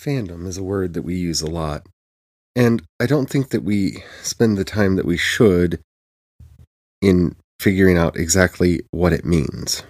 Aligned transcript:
Fandom 0.00 0.46
is 0.46 0.56
a 0.56 0.62
word 0.62 0.94
that 0.94 1.02
we 1.02 1.16
use 1.16 1.42
a 1.42 1.50
lot. 1.50 1.86
And 2.54 2.82
I 3.00 3.06
don't 3.06 3.28
think 3.28 3.50
that 3.50 3.64
we 3.64 4.04
spend 4.22 4.56
the 4.56 4.64
time 4.64 4.96
that 4.96 5.04
we 5.04 5.16
should 5.16 5.80
in 7.02 7.36
figuring 7.60 7.98
out 7.98 8.16
exactly 8.16 8.82
what 8.90 9.12
it 9.12 9.24
means. 9.24 9.82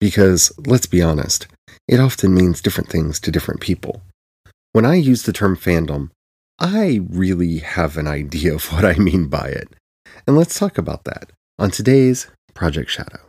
Because, 0.00 0.52
let's 0.66 0.86
be 0.86 1.02
honest, 1.02 1.48
it 1.88 1.98
often 1.98 2.34
means 2.34 2.62
different 2.62 2.88
things 2.88 3.18
to 3.20 3.32
different 3.32 3.60
people. 3.60 4.02
When 4.72 4.86
I 4.86 4.94
use 4.94 5.24
the 5.24 5.32
term 5.32 5.56
fandom, 5.56 6.10
I 6.58 7.00
really 7.08 7.58
have 7.58 7.96
an 7.96 8.06
idea 8.06 8.54
of 8.54 8.72
what 8.72 8.84
I 8.84 8.94
mean 8.94 9.26
by 9.26 9.48
it. 9.48 9.68
And 10.26 10.36
let's 10.36 10.58
talk 10.58 10.78
about 10.78 11.04
that 11.04 11.30
on 11.58 11.70
today's 11.70 12.28
Project 12.54 12.90
Shadow. 12.90 13.20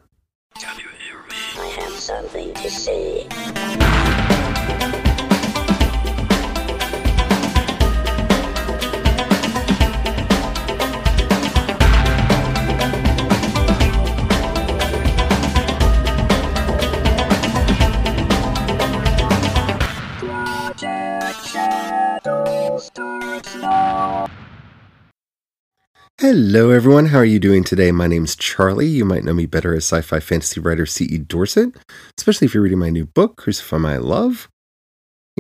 Hello, 26.36 26.72
everyone. 26.72 27.06
How 27.06 27.20
are 27.20 27.26
you 27.26 27.38
doing 27.38 27.64
today? 27.64 27.92
My 27.92 28.08
name's 28.08 28.36
Charlie. 28.36 28.88
You 28.88 29.06
might 29.06 29.24
know 29.24 29.36
me 29.36 29.46
better 29.46 29.76
as 29.76 29.84
sci 29.84 30.02
fi 30.02 30.20
fantasy 30.20 30.60
writer 30.60 30.88
C.E. 30.88 31.20
Dorset, 31.20 31.76
especially 32.18 32.46
if 32.46 32.56
you're 32.56 32.64
reading 32.64 32.80
my 32.80 32.90
new 32.90 33.06
book, 33.06 33.36
Crucify 33.36 33.78
My 33.78 33.98
Love. 33.98 34.50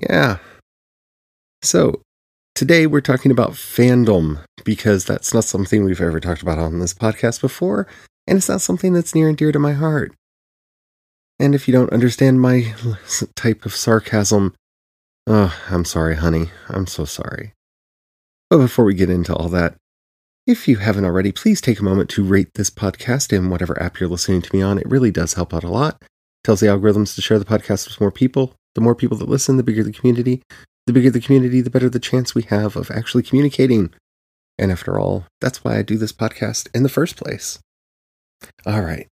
Yeah. 0.07 0.37
So, 1.63 2.03
today 2.53 2.85
we're 2.85 3.01
talking 3.01 3.31
about 3.31 3.53
fandom 3.53 4.43
because 4.63 5.03
that's 5.03 5.33
not 5.33 5.45
something 5.45 5.83
we've 5.83 5.99
ever 5.99 6.19
talked 6.19 6.43
about 6.43 6.59
on 6.59 6.77
this 6.77 6.93
podcast 6.93 7.41
before, 7.41 7.87
and 8.27 8.37
it's 8.37 8.49
not 8.49 8.61
something 8.61 8.93
that's 8.93 9.15
near 9.15 9.27
and 9.27 9.35
dear 9.35 9.51
to 9.51 9.57
my 9.57 9.73
heart. 9.73 10.13
And 11.39 11.55
if 11.55 11.67
you 11.67 11.71
don't 11.71 11.91
understand 11.91 12.39
my 12.39 12.75
type 13.35 13.65
of 13.65 13.73
sarcasm, 13.73 14.53
oh, 15.25 15.59
I'm 15.71 15.85
sorry, 15.85 16.17
honey. 16.17 16.51
I'm 16.69 16.85
so 16.85 17.03
sorry. 17.03 17.53
But 18.51 18.59
before 18.59 18.85
we 18.85 18.93
get 18.93 19.09
into 19.09 19.35
all 19.35 19.49
that, 19.49 19.73
if 20.45 20.67
you 20.67 20.77
haven't 20.77 21.05
already, 21.05 21.31
please 21.31 21.61
take 21.61 21.79
a 21.79 21.83
moment 21.83 22.09
to 22.11 22.23
rate 22.23 22.49
this 22.55 22.69
podcast 22.69 23.31
in 23.31 23.49
whatever 23.49 23.81
app 23.81 23.99
you're 23.99 24.09
listening 24.09 24.41
to 24.41 24.55
me 24.55 24.61
on. 24.61 24.77
It 24.77 24.89
really 24.89 25.11
does 25.11 25.35
help 25.35 25.53
out 25.53 25.63
a 25.63 25.69
lot. 25.69 26.03
tells 26.43 26.59
the 26.59 26.67
algorithms 26.67 27.15
to 27.15 27.21
share 27.21 27.39
the 27.39 27.45
podcast 27.45 27.87
with 27.87 28.01
more 28.01 28.11
people. 28.11 28.53
The 28.75 28.81
more 28.81 28.95
people 28.95 29.17
that 29.17 29.29
listen, 29.29 29.55
the 29.55 29.63
bigger 29.63 29.83
the 29.83 29.93
community. 29.93 30.41
The 30.85 30.91
bigger 30.91 31.09
the 31.09 31.21
community, 31.21 31.61
the 31.61 31.69
better 31.69 31.89
the 31.89 31.99
chance 31.99 32.35
we 32.35 32.41
have 32.43 32.75
of 32.75 32.91
actually 32.91 33.23
communicating. 33.23 33.93
And 34.57 34.69
after 34.69 34.99
all, 34.99 35.25
that's 35.39 35.63
why 35.63 35.77
I 35.77 35.81
do 35.81 35.97
this 35.97 36.11
podcast 36.11 36.67
in 36.75 36.83
the 36.83 36.89
first 36.89 37.15
place. 37.15 37.59
All 38.65 38.81
right. 38.81 39.07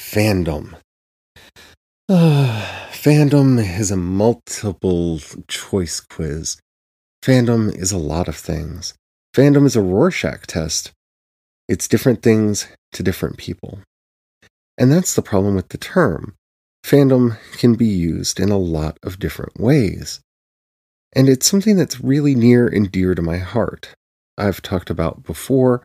Fandom. 0.00 0.76
Ah, 2.08 2.88
fandom 2.90 3.58
is 3.58 3.90
a 3.90 3.96
multiple 3.96 5.20
choice 5.46 6.00
quiz. 6.00 6.56
Fandom 7.22 7.74
is 7.76 7.92
a 7.92 7.98
lot 7.98 8.28
of 8.28 8.36
things. 8.36 8.94
Fandom 9.34 9.66
is 9.66 9.74
a 9.74 9.82
Rorschach 9.82 10.46
test. 10.46 10.92
It's 11.68 11.88
different 11.88 12.22
things 12.22 12.68
to 12.92 13.02
different 13.02 13.36
people. 13.36 13.80
And 14.78 14.92
that's 14.92 15.16
the 15.16 15.22
problem 15.22 15.56
with 15.56 15.70
the 15.70 15.78
term. 15.78 16.36
Fandom 16.86 17.36
can 17.54 17.74
be 17.74 17.86
used 17.86 18.38
in 18.38 18.50
a 18.50 18.58
lot 18.58 18.96
of 19.02 19.18
different 19.18 19.58
ways. 19.58 20.20
And 21.16 21.28
it's 21.28 21.48
something 21.48 21.74
that's 21.74 22.00
really 22.00 22.36
near 22.36 22.68
and 22.68 22.92
dear 22.92 23.16
to 23.16 23.22
my 23.22 23.38
heart. 23.38 23.92
I've 24.38 24.62
talked 24.62 24.88
about 24.88 25.24
before 25.24 25.82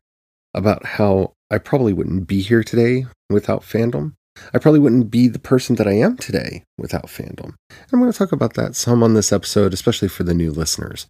about 0.54 0.86
how 0.86 1.34
I 1.50 1.58
probably 1.58 1.94
wouldn't 1.94 2.28
be 2.28 2.42
here 2.42 2.64
today 2.64 3.08
without 3.32 3.64
fandom. 3.64 4.14
I 4.54 4.60
probably 4.60 4.80
wouldn't 4.80 5.10
be 5.10 5.28
the 5.28 5.40
person 5.40 5.76
that 5.78 5.88
I 5.88 5.94
am 5.94 6.18
today 6.18 6.66
without 6.78 7.08
fandom. 7.08 7.56
And 7.72 7.90
I'm 7.92 8.00
going 8.00 8.12
to 8.12 8.18
talk 8.18 8.32
about 8.32 8.54
that 8.54 8.76
some 8.76 9.02
on 9.02 9.16
this 9.16 9.34
episode, 9.34 9.74
especially 9.74 10.08
for 10.08 10.22
the 10.22 10.36
new 10.36 10.52
listeners. 10.52 11.08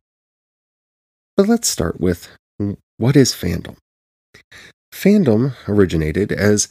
But 1.39 1.47
let's 1.47 1.69
start 1.69 2.01
with 2.01 2.27
mm, 2.61 2.75
what 2.97 3.15
is 3.15 3.31
fandom? 3.31 3.77
Fandom 4.93 5.53
originated 5.69 6.33
as 6.33 6.67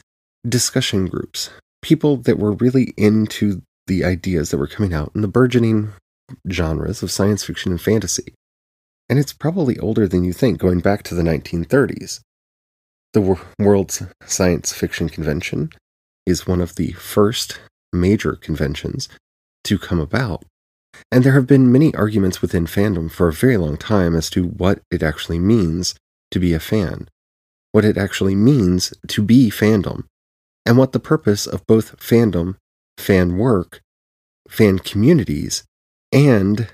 discussion 0.47 1.07
groups, 1.07 1.49
people 1.81 2.17
that 2.17 2.37
were 2.37 2.51
really 2.51 2.93
into 2.95 3.63
the 3.87 4.05
ideas 4.05 4.51
that 4.51 4.59
were 4.59 4.67
coming 4.67 4.93
out 4.93 5.11
in 5.15 5.21
the 5.21 5.27
burgeoning 5.27 5.93
genres 6.51 7.01
of 7.01 7.09
science 7.09 7.43
fiction 7.43 7.71
and 7.71 7.81
fantasy. 7.81 8.35
And 9.09 9.17
it's 9.17 9.33
probably 9.33 9.79
older 9.79 10.07
than 10.07 10.23
you 10.23 10.33
think, 10.33 10.59
going 10.59 10.81
back 10.81 11.01
to 11.05 11.15
the 11.15 11.23
1930s. 11.23 12.19
The 13.13 13.21
Wor- 13.21 13.41
World 13.57 14.07
Science 14.27 14.71
Fiction 14.71 15.09
Convention 15.09 15.71
is 16.27 16.45
one 16.45 16.61
of 16.61 16.75
the 16.75 16.91
first 16.91 17.59
major 17.91 18.33
conventions 18.33 19.09
to 19.63 19.79
come 19.79 19.99
about. 19.99 20.45
And 21.11 21.23
there 21.23 21.33
have 21.33 21.47
been 21.47 21.71
many 21.71 21.93
arguments 21.95 22.41
within 22.41 22.65
fandom 22.65 23.11
for 23.11 23.27
a 23.27 23.33
very 23.33 23.57
long 23.57 23.77
time 23.77 24.15
as 24.15 24.29
to 24.31 24.45
what 24.45 24.81
it 24.91 25.01
actually 25.01 25.39
means 25.39 25.95
to 26.31 26.39
be 26.39 26.53
a 26.53 26.59
fan, 26.59 27.07
what 27.71 27.85
it 27.85 27.97
actually 27.97 28.35
means 28.35 28.93
to 29.07 29.21
be 29.21 29.49
fandom, 29.49 30.05
and 30.65 30.77
what 30.77 30.91
the 30.91 30.99
purpose 30.99 31.47
of 31.47 31.65
both 31.67 31.97
fandom, 31.99 32.55
fan 32.97 33.37
work, 33.37 33.81
fan 34.47 34.79
communities, 34.79 35.63
and 36.11 36.69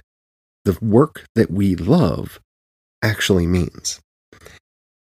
the 0.65 0.77
work 0.81 1.25
that 1.35 1.51
we 1.51 1.75
love 1.75 2.39
actually 3.01 3.47
means. 3.47 3.99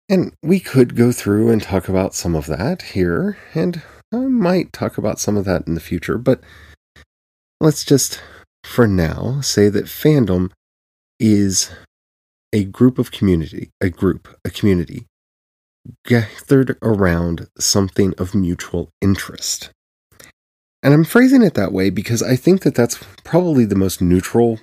And 0.08 0.32
we 0.42 0.58
could 0.58 0.96
go 0.96 1.12
through 1.12 1.50
and 1.50 1.62
talk 1.62 1.88
about 1.88 2.14
some 2.14 2.34
of 2.34 2.46
that 2.46 2.82
here, 2.82 3.38
and 3.54 3.82
I 4.12 4.16
might 4.16 4.72
talk 4.72 4.98
about 4.98 5.20
some 5.20 5.36
of 5.36 5.44
that 5.44 5.68
in 5.68 5.74
the 5.74 5.80
future, 5.80 6.18
but 6.18 6.40
let's 7.60 7.84
just, 7.84 8.20
for 8.64 8.86
now, 8.86 9.40
say 9.40 9.68
that 9.68 9.86
fandom 9.86 10.50
is 11.18 11.70
a 12.52 12.64
group 12.64 12.98
of 12.98 13.10
community, 13.10 13.70
a 13.80 13.90
group, 13.90 14.28
a 14.44 14.50
community 14.50 15.06
gathered 16.04 16.76
around 16.82 17.48
something 17.58 18.14
of 18.18 18.34
mutual 18.34 18.90
interest. 19.00 19.70
And 20.82 20.94
I'm 20.94 21.04
phrasing 21.04 21.42
it 21.42 21.54
that 21.54 21.72
way 21.72 21.90
because 21.90 22.22
I 22.22 22.36
think 22.36 22.62
that 22.62 22.74
that's 22.74 22.98
probably 23.24 23.64
the 23.64 23.74
most 23.74 24.00
neutral 24.00 24.58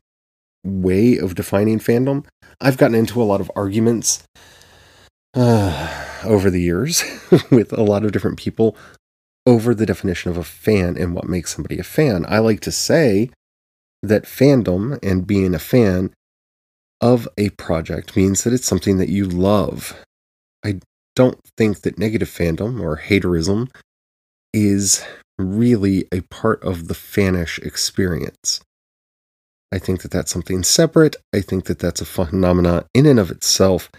way 0.63 1.18
of 1.18 1.36
defining 1.36 1.80
fandom. 1.80 2.25
I've 2.59 2.78
gotten 2.78 2.96
into 2.96 3.22
a 3.22 3.25
lot 3.25 3.41
of 3.41 3.52
arguments 3.56 4.24
uh, 5.36 6.06
over 6.24 6.50
the 6.50 6.62
years 6.62 7.03
with 7.52 7.72
a 7.72 7.84
lot 7.84 8.03
of 8.03 8.12
different 8.12 8.38
people 8.38 8.75
over 9.46 9.74
the 9.74 9.86
definition 9.86 10.31
of 10.31 10.38
a 10.38 10.44
fan 10.44 10.97
and 10.97 11.13
what 11.13 11.30
makes 11.30 11.53
somebody 11.53 11.78
a 11.78 11.84
fan. 11.84 12.25
I 12.28 12.40
like 12.40 12.59
to 12.62 12.72
say 12.72 13.30
that 14.07 14.23
fandom 14.23 15.00
and 15.03 15.28
being 15.28 15.53
a 15.53 15.59
fan 15.59 16.13
of 17.01 17.28
a 17.38 17.50
project 17.51 18.16
means 18.16 18.44
that 18.44 18.53
it's 18.53 18.66
something 18.66 18.97
that 18.97 19.09
you 19.09 19.25
love. 19.25 19.95
I 20.66 20.79
don't 21.16 21.40
think 21.57 21.81
that 21.81 21.97
negative 21.97 22.29
fandom 22.29 22.81
or 22.81 22.97
haterism 22.97 23.69
is 24.53 25.03
really 25.38 26.06
a 26.12 26.22
part 26.22 26.63
of 26.63 26.88
the 26.88 26.95
fannish 26.95 27.59
experience. 27.59 28.62
I 29.72 29.79
think 29.79 30.01
that 30.01 30.12
that's 30.12 30.31
something 30.31 30.63
separate. 30.63 31.16
I 31.34 31.41
think 31.41 31.66
that 31.66 31.79
that's 31.79 32.01
a 32.01 32.06
phenomena 32.06 32.85
in 32.94 33.06
and 33.06 33.19
of 33.19 33.29
itself. 33.29 33.89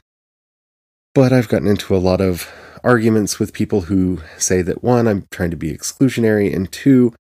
But 1.14 1.32
I've 1.32 1.48
gotten 1.48 1.68
into 1.68 1.94
a 1.94 1.98
lot 1.98 2.20
of 2.20 2.50
arguments 2.82 3.38
with 3.38 3.52
people 3.52 3.82
who 3.82 4.20
say 4.38 4.62
that 4.62 4.82
one, 4.82 5.06
I'm 5.06 5.26
trying 5.30 5.50
to 5.50 5.56
be 5.56 5.72
exclusionary, 5.72 6.54
and 6.54 6.70
two, 6.70 7.12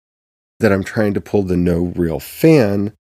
that 0.59 0.71
I'm 0.71 0.83
trying 0.83 1.13
to 1.13 1.21
pull 1.21 1.43
the 1.43 1.57
no 1.57 1.93
real 1.95 2.19
fan 2.19 2.93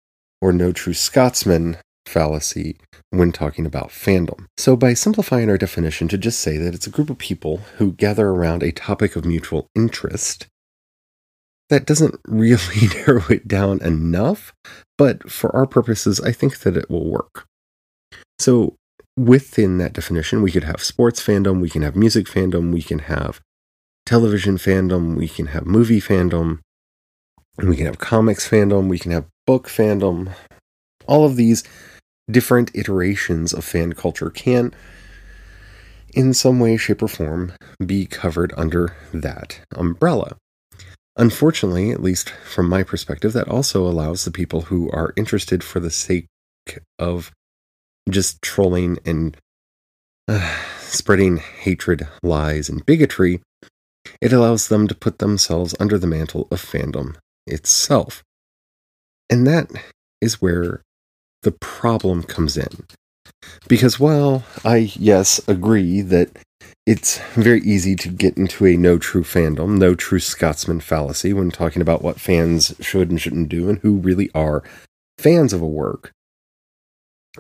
or 0.41 0.51
no 0.51 0.71
true 0.71 0.93
Scotsman 0.93 1.77
fallacy 2.05 2.77
when 3.09 3.31
talking 3.31 3.65
about 3.65 3.89
fandom. 3.89 4.45
So, 4.57 4.75
by 4.75 4.93
simplifying 4.93 5.49
our 5.49 5.57
definition 5.57 6.07
to 6.09 6.17
just 6.17 6.39
say 6.39 6.57
that 6.57 6.73
it's 6.73 6.87
a 6.87 6.91
group 6.91 7.09
of 7.09 7.17
people 7.17 7.57
who 7.77 7.93
gather 7.93 8.27
around 8.29 8.63
a 8.63 8.71
topic 8.71 9.15
of 9.15 9.25
mutual 9.25 9.67
interest, 9.75 10.47
that 11.69 11.85
doesn't 11.85 12.19
really 12.27 12.87
narrow 12.95 13.23
it 13.29 13.47
down 13.47 13.81
enough, 13.81 14.53
but 14.97 15.29
for 15.31 15.55
our 15.55 15.65
purposes, 15.65 16.19
I 16.21 16.31
think 16.31 16.59
that 16.59 16.77
it 16.77 16.89
will 16.89 17.09
work. 17.09 17.45
So, 18.39 18.75
within 19.17 19.77
that 19.77 19.93
definition, 19.93 20.41
we 20.41 20.51
could 20.51 20.65
have 20.65 20.83
sports 20.83 21.25
fandom, 21.25 21.61
we 21.61 21.69
can 21.69 21.81
have 21.81 21.95
music 21.95 22.27
fandom, 22.27 22.73
we 22.73 22.81
can 22.81 22.99
have 22.99 23.39
television 24.05 24.57
fandom, 24.57 25.15
we 25.15 25.27
can 25.27 25.47
have 25.47 25.65
movie 25.65 26.01
fandom, 26.01 26.59
we 27.57 27.77
can 27.77 27.85
have 27.85 27.99
comics 27.99 28.47
fandom, 28.47 28.87
we 28.87 28.99
can 28.99 29.11
have 29.11 29.25
book 29.47 29.67
fandom. 29.67 30.33
All 31.07 31.25
of 31.25 31.35
these 31.35 31.63
different 32.29 32.71
iterations 32.73 33.53
of 33.53 33.63
fan 33.63 33.93
culture 33.93 34.29
can, 34.29 34.73
in 36.13 36.33
some 36.33 36.59
way, 36.59 36.77
shape, 36.77 37.01
or 37.01 37.07
form, 37.07 37.53
be 37.85 38.05
covered 38.05 38.53
under 38.57 38.95
that 39.13 39.61
umbrella. 39.75 40.35
Unfortunately, 41.17 41.91
at 41.91 42.03
least 42.03 42.29
from 42.29 42.67
my 42.67 42.83
perspective, 42.83 43.31
that 43.33 43.47
also 43.47 43.87
allows 43.87 44.25
the 44.25 44.31
people 44.31 44.61
who 44.61 44.89
are 44.91 45.13
interested 45.15 45.63
for 45.63 45.79
the 45.79 45.91
sake 45.91 46.27
of 46.99 47.31
just 48.09 48.41
trolling 48.41 48.97
and 49.05 49.37
uh, 50.27 50.57
spreading 50.79 51.37
hatred, 51.37 52.07
lies, 52.21 52.67
and 52.67 52.85
bigotry, 52.85 53.41
it 54.19 54.33
allows 54.33 54.67
them 54.67 54.87
to 54.87 54.95
put 54.95 55.19
themselves 55.19 55.73
under 55.79 55.97
the 55.97 56.07
mantle 56.07 56.47
of 56.51 56.61
fandom 56.61 57.15
itself. 57.47 58.23
And 59.29 59.45
that 59.47 59.71
is 60.21 60.41
where 60.41 60.81
the 61.43 61.51
problem 61.51 62.23
comes 62.23 62.57
in. 62.57 62.85
Because 63.67 63.99
while 63.99 64.43
I, 64.63 64.91
yes, 64.95 65.39
agree 65.47 66.01
that 66.01 66.29
it's 66.85 67.19
very 67.33 67.61
easy 67.61 67.95
to 67.95 68.09
get 68.09 68.37
into 68.37 68.65
a 68.65 68.77
no 68.77 68.97
true 68.97 69.23
fandom, 69.23 69.77
no 69.77 69.95
true 69.95 70.19
Scotsman 70.19 70.79
fallacy 70.79 71.33
when 71.33 71.51
talking 71.51 71.81
about 71.81 72.03
what 72.03 72.19
fans 72.19 72.75
should 72.79 73.09
and 73.09 73.19
shouldn't 73.19 73.49
do 73.49 73.69
and 73.69 73.79
who 73.79 73.97
really 73.97 74.29
are 74.35 74.63
fans 75.17 75.53
of 75.53 75.61
a 75.61 75.67
work. 75.67 76.11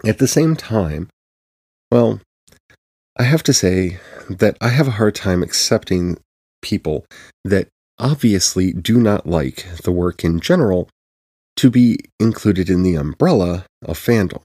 At 0.05 0.17
the 0.17 0.27
same 0.27 0.55
time, 0.55 1.09
well, 1.91 2.19
I 3.17 3.23
have 3.23 3.43
to 3.43 3.53
say 3.53 3.99
that 4.29 4.57
I 4.59 4.69
have 4.69 4.87
a 4.87 4.91
hard 4.91 5.15
time 5.15 5.41
accepting 5.43 6.17
people 6.61 7.05
that 7.43 7.67
obviously 7.99 8.73
do 8.73 8.99
not 8.99 9.25
like 9.27 9.65
the 9.83 9.91
work 9.91 10.23
in 10.23 10.39
general 10.39 10.89
to 11.57 11.69
be 11.69 11.99
included 12.19 12.69
in 12.69 12.83
the 12.83 12.95
umbrella 12.95 13.65
of 13.83 13.97
fandom. 13.97 14.43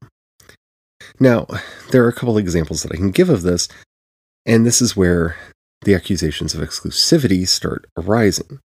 Now, 1.18 1.46
there 1.90 2.04
are 2.04 2.08
a 2.08 2.12
couple 2.12 2.38
examples 2.38 2.82
that 2.82 2.92
I 2.92 2.96
can 2.96 3.10
give 3.10 3.30
of 3.30 3.42
this, 3.42 3.68
and 4.46 4.64
this 4.64 4.80
is 4.80 4.96
where 4.96 5.36
the 5.82 5.94
accusations 5.94 6.54
of 6.54 6.60
exclusivity 6.60 7.48
start 7.48 7.86
arising. 7.96 8.60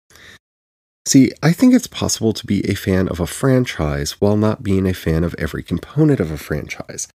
See, 1.07 1.33
I 1.43 1.53
think 1.53 1.75
it's 1.75 1.87
possible 1.87 2.33
to 2.33 2.47
be 2.47 2.69
a 2.69 2.75
fan 2.75 3.09
of 3.09 3.21
a 3.21 3.27
franchise 3.27 4.21
while 4.21 4.37
not 4.37 4.63
being 4.63 4.87
a 4.87 4.95
fan 4.95 5.23
of 5.23 5.35
every 5.39 5.63
component 5.63 6.19
of 6.19 6.31
a 6.31 6.39
franchise. 6.39 7.09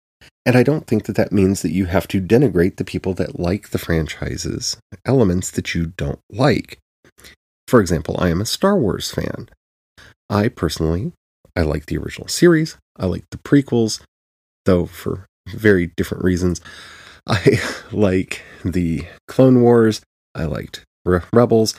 And 0.45 0.55
I 0.55 0.63
don't 0.63 0.87
think 0.87 1.05
that 1.05 1.15
that 1.15 1.31
means 1.31 1.61
that 1.61 1.71
you 1.71 1.85
have 1.85 2.07
to 2.09 2.21
denigrate 2.21 2.77
the 2.77 2.85
people 2.85 3.13
that 3.15 3.39
like 3.39 3.69
the 3.69 3.77
franchise's 3.77 4.77
elements 5.05 5.51
that 5.51 5.73
you 5.73 5.87
don't 5.97 6.19
like. 6.29 6.79
For 7.67 7.81
example, 7.81 8.15
I 8.19 8.29
am 8.29 8.41
a 8.41 8.45
Star 8.45 8.77
Wars 8.77 9.11
fan. 9.11 9.49
I 10.29 10.47
personally, 10.47 11.11
I 11.55 11.61
like 11.61 11.87
the 11.87 11.97
original 11.97 12.27
series. 12.27 12.77
I 12.97 13.05
like 13.07 13.25
the 13.31 13.37
prequels, 13.37 14.01
though 14.65 14.85
for 14.85 15.25
very 15.47 15.87
different 15.97 16.23
reasons. 16.23 16.61
I 17.27 17.59
like 17.91 18.41
the 18.63 19.05
Clone 19.27 19.61
Wars. 19.61 20.01
I 20.33 20.45
liked 20.45 20.85
Re- 21.03 21.21
Rebels. 21.33 21.75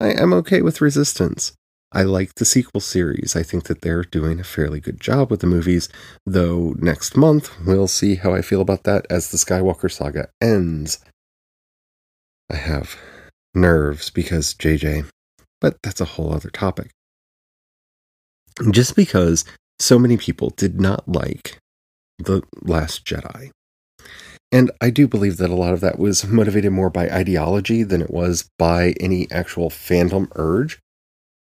I 0.00 0.12
am 0.12 0.32
okay 0.32 0.62
with 0.62 0.80
Resistance. 0.80 1.52
I 1.92 2.02
like 2.02 2.34
the 2.34 2.44
sequel 2.44 2.80
series. 2.80 3.36
I 3.36 3.42
think 3.42 3.64
that 3.64 3.80
they're 3.80 4.02
doing 4.02 4.40
a 4.40 4.44
fairly 4.44 4.80
good 4.80 5.00
job 5.00 5.30
with 5.30 5.40
the 5.40 5.46
movies, 5.46 5.88
though 6.26 6.74
next 6.78 7.16
month 7.16 7.50
we'll 7.64 7.88
see 7.88 8.16
how 8.16 8.34
I 8.34 8.42
feel 8.42 8.60
about 8.60 8.84
that 8.84 9.06
as 9.08 9.30
the 9.30 9.38
Skywalker 9.38 9.90
saga 9.90 10.28
ends. 10.42 10.98
I 12.50 12.56
have 12.56 12.96
nerves 13.54 14.10
because 14.10 14.54
JJ, 14.54 15.08
but 15.60 15.76
that's 15.82 16.00
a 16.00 16.04
whole 16.04 16.32
other 16.32 16.50
topic. 16.50 16.90
Just 18.70 18.96
because 18.96 19.44
so 19.78 19.98
many 19.98 20.16
people 20.16 20.50
did 20.50 20.80
not 20.80 21.06
like 21.06 21.58
The 22.18 22.42
Last 22.62 23.04
Jedi. 23.04 23.50
And 24.52 24.70
I 24.80 24.90
do 24.90 25.08
believe 25.08 25.36
that 25.38 25.50
a 25.50 25.56
lot 25.56 25.74
of 25.74 25.80
that 25.80 25.98
was 25.98 26.26
motivated 26.26 26.72
more 26.72 26.88
by 26.88 27.08
ideology 27.08 27.82
than 27.82 28.00
it 28.00 28.10
was 28.10 28.48
by 28.58 28.94
any 29.00 29.30
actual 29.30 29.70
fandom 29.70 30.28
urge. 30.36 30.78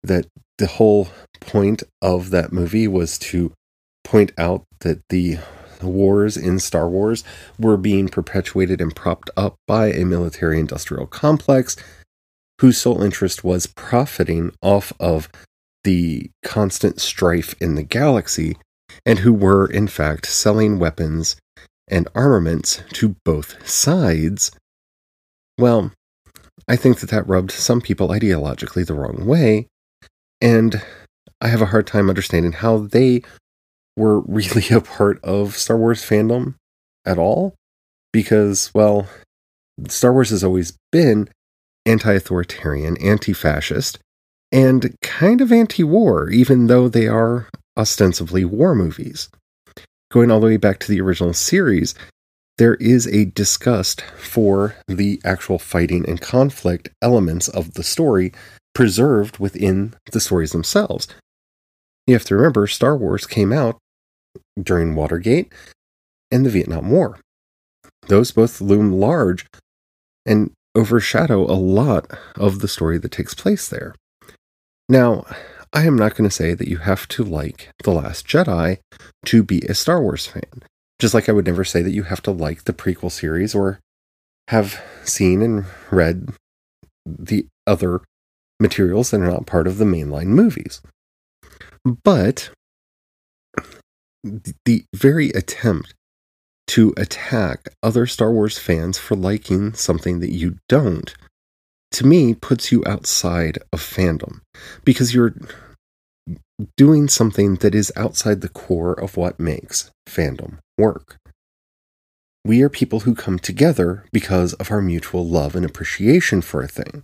That 0.03 0.27
the 0.57 0.67
whole 0.67 1.07
point 1.39 1.83
of 2.01 2.31
that 2.31 2.51
movie 2.51 2.87
was 2.87 3.17
to 3.19 3.53
point 4.03 4.31
out 4.37 4.63
that 4.81 5.01
the 5.09 5.39
wars 5.81 6.37
in 6.37 6.59
Star 6.59 6.87
Wars 6.89 7.23
were 7.57 7.77
being 7.77 8.09
perpetuated 8.09 8.81
and 8.81 8.95
propped 8.95 9.29
up 9.35 9.55
by 9.67 9.91
a 9.91 10.05
military 10.05 10.59
industrial 10.59 11.07
complex 11.07 11.75
whose 12.61 12.77
sole 12.77 13.01
interest 13.01 13.43
was 13.43 13.65
profiting 13.65 14.51
off 14.61 14.93
of 14.99 15.27
the 15.83 16.29
constant 16.45 17.01
strife 17.01 17.55
in 17.59 17.73
the 17.73 17.81
galaxy 17.81 18.55
and 19.03 19.19
who 19.19 19.33
were, 19.33 19.65
in 19.65 19.87
fact, 19.87 20.27
selling 20.27 20.77
weapons 20.77 21.35
and 21.87 22.07
armaments 22.13 22.83
to 22.93 23.15
both 23.25 23.67
sides, 23.67 24.51
well, 25.57 25.91
I 26.67 26.75
think 26.75 26.99
that 26.99 27.09
that 27.09 27.27
rubbed 27.27 27.51
some 27.51 27.81
people 27.81 28.09
ideologically 28.09 28.85
the 28.85 28.93
wrong 28.93 29.25
way, 29.25 29.65
and 30.39 30.83
I 31.41 31.47
have 31.47 31.63
a 31.63 31.67
hard 31.67 31.87
time 31.87 32.09
understanding 32.09 32.51
how 32.51 32.77
they 32.77 33.23
were 33.97 34.19
really 34.27 34.67
a 34.69 34.81
part 34.81 35.19
of 35.23 35.57
Star 35.57 35.77
Wars 35.77 36.03
fandom 36.03 36.53
at 37.07 37.17
all, 37.17 37.55
because, 38.13 38.69
well, 38.75 39.07
Star 39.87 40.13
Wars 40.13 40.29
has 40.29 40.43
always 40.43 40.77
been 40.91 41.27
anti 41.85 42.13
authoritarian, 42.13 42.97
anti 42.97 43.33
fascist, 43.33 43.99
and 44.51 44.95
kind 45.01 45.41
of 45.41 45.51
anti 45.51 45.83
war, 45.83 46.29
even 46.29 46.67
though 46.67 46.87
they 46.87 47.07
are 47.07 47.47
ostensibly 47.77 48.45
war 48.45 48.75
movies. 48.75 49.29
Going 50.11 50.29
all 50.29 50.39
the 50.39 50.47
way 50.47 50.57
back 50.57 50.79
to 50.79 50.87
the 50.87 51.01
original 51.01 51.33
series, 51.33 51.95
there 52.57 52.75
is 52.75 53.07
a 53.07 53.25
disgust 53.25 54.01
for 54.17 54.75
the 54.87 55.21
actual 55.23 55.57
fighting 55.57 56.07
and 56.07 56.21
conflict 56.21 56.89
elements 57.01 57.47
of 57.47 57.73
the 57.73 57.83
story 57.83 58.33
preserved 58.75 59.39
within 59.39 59.93
the 60.11 60.19
stories 60.19 60.51
themselves. 60.51 61.07
You 62.07 62.13
have 62.13 62.25
to 62.25 62.35
remember, 62.35 62.67
Star 62.67 62.95
Wars 62.95 63.25
came 63.25 63.53
out 63.53 63.77
during 64.61 64.95
Watergate 64.95 65.51
and 66.29 66.45
the 66.45 66.49
Vietnam 66.49 66.91
War. 66.91 67.19
Those 68.07 68.31
both 68.31 68.61
loom 68.61 68.91
large 68.91 69.45
and 70.25 70.51
overshadow 70.75 71.43
a 71.43 71.55
lot 71.55 72.11
of 72.35 72.59
the 72.59 72.67
story 72.67 72.97
that 72.97 73.11
takes 73.11 73.33
place 73.33 73.67
there. 73.67 73.95
Now, 74.87 75.25
I 75.73 75.85
am 75.85 75.95
not 75.95 76.15
going 76.15 76.29
to 76.29 76.35
say 76.35 76.53
that 76.53 76.67
you 76.67 76.77
have 76.77 77.07
to 77.09 77.23
like 77.23 77.69
The 77.83 77.91
Last 77.91 78.27
Jedi 78.27 78.79
to 79.25 79.43
be 79.43 79.59
a 79.61 79.73
Star 79.73 80.01
Wars 80.01 80.27
fan. 80.27 80.63
Just 80.99 81.13
like 81.13 81.29
I 81.29 81.31
would 81.31 81.47
never 81.47 81.63
say 81.63 81.81
that 81.81 81.93
you 81.93 82.03
have 82.03 82.21
to 82.23 82.31
like 82.31 82.65
the 82.65 82.73
prequel 82.73 83.11
series 83.11 83.55
or 83.55 83.79
have 84.49 84.81
seen 85.03 85.41
and 85.41 85.65
read 85.89 86.29
the 87.05 87.47
other 87.65 88.01
materials 88.59 89.11
that 89.11 89.21
are 89.21 89.31
not 89.31 89.45
part 89.45 89.65
of 89.65 89.77
the 89.77 89.85
mainline 89.85 90.27
movies. 90.27 90.81
But 92.03 92.51
the 94.65 94.83
very 94.93 95.29
attempt 95.29 95.95
to 96.71 96.93
attack 96.95 97.67
other 97.83 98.07
Star 98.07 98.31
Wars 98.31 98.57
fans 98.57 98.97
for 98.97 99.15
liking 99.15 99.73
something 99.73 100.21
that 100.21 100.31
you 100.31 100.57
don't 100.69 101.13
to 101.91 102.05
me 102.05 102.33
puts 102.33 102.71
you 102.71 102.81
outside 102.85 103.59
of 103.73 103.81
fandom 103.81 104.39
because 104.85 105.13
you're 105.13 105.35
doing 106.77 107.09
something 107.09 107.55
that 107.55 107.75
is 107.75 107.91
outside 107.97 108.39
the 108.39 108.47
core 108.47 108.93
of 108.93 109.17
what 109.17 109.37
makes 109.37 109.91
fandom 110.07 110.59
work. 110.77 111.17
We 112.45 112.61
are 112.61 112.69
people 112.69 113.01
who 113.01 113.15
come 113.15 113.37
together 113.37 114.05
because 114.13 114.53
of 114.53 114.71
our 114.71 114.81
mutual 114.81 115.27
love 115.27 115.55
and 115.55 115.65
appreciation 115.65 116.41
for 116.41 116.61
a 116.61 116.69
thing. 116.69 117.03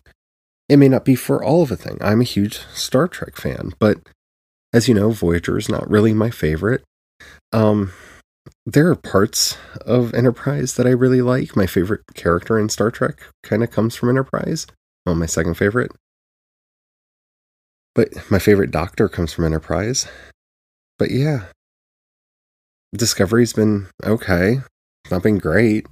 It 0.70 0.78
may 0.78 0.88
not 0.88 1.04
be 1.04 1.16
for 1.16 1.44
all 1.44 1.62
of 1.62 1.72
a 1.72 1.76
thing. 1.76 1.98
I'm 2.00 2.22
a 2.22 2.26
huge 2.26 2.60
Star 2.74 3.10
Trek 3.10 3.36
fan, 3.36 3.74
but 3.80 4.00
as 4.72 4.88
you 4.88 4.94
know, 4.94 5.12
Voyager 5.12 5.58
is 5.58 5.68
not 5.68 5.90
really 5.90 6.14
my 6.14 6.30
favorite. 6.30 6.84
Um, 7.52 7.92
there 8.68 8.90
are 8.90 8.96
parts 8.96 9.58
of 9.86 10.14
Enterprise 10.14 10.76
that 10.76 10.86
I 10.86 10.90
really 10.90 11.22
like. 11.22 11.56
My 11.56 11.66
favorite 11.66 12.02
character 12.16 12.60
in 12.60 12.68
Star 12.68 12.92
Trek 12.92 13.22
kind 13.42 13.64
of 13.64 13.72
comes 13.72 13.96
from 13.96 14.10
Enterprise. 14.10 14.68
Well, 15.06 15.16
my 15.16 15.26
second 15.26 15.54
favorite. 15.54 15.90
But 17.96 18.10
my 18.30 18.40
favorite 18.40 18.72
Doctor 18.72 19.08
comes 19.08 19.32
from 19.32 19.46
Enterprise. 19.46 20.06
But 21.00 21.12
yeah, 21.12 21.46
Discovery's 22.94 23.54
been 23.54 23.88
okay. 24.04 24.58
Not 25.10 25.24
been 25.24 25.38
great. 25.38 25.88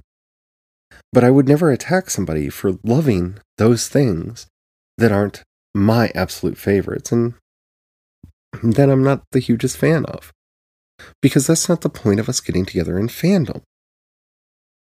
But 1.14 1.24
I 1.24 1.30
would 1.30 1.48
never 1.48 1.70
attack 1.70 2.10
somebody 2.10 2.50
for 2.50 2.78
loving 2.84 3.38
those 3.56 3.88
things 3.88 4.48
that 4.98 5.12
aren't 5.12 5.42
my 5.74 6.12
absolute 6.14 6.58
favorites 6.58 7.10
and 7.10 7.34
that 8.62 8.90
I'm 8.90 9.02
not 9.02 9.22
the 9.32 9.40
hugest 9.40 9.78
fan 9.78 10.04
of. 10.04 10.30
Because 11.20 11.46
that's 11.46 11.68
not 11.68 11.80
the 11.82 11.88
point 11.88 12.20
of 12.20 12.28
us 12.28 12.40
getting 12.40 12.64
together 12.64 12.98
in 12.98 13.08
fandom. 13.08 13.62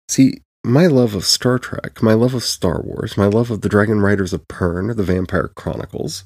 See, 0.09 0.41
my 0.63 0.87
love 0.87 1.15
of 1.15 1.25
Star 1.25 1.57
Trek, 1.57 2.03
my 2.03 2.13
love 2.13 2.33
of 2.33 2.43
Star 2.43 2.81
Wars, 2.81 3.17
my 3.17 3.25
love 3.25 3.49
of 3.49 3.61
the 3.61 3.69
Dragon 3.69 4.01
Riders 4.01 4.33
of 4.33 4.47
Pern, 4.47 4.95
the 4.95 5.03
Vampire 5.03 5.51
Chronicles, 5.55 6.23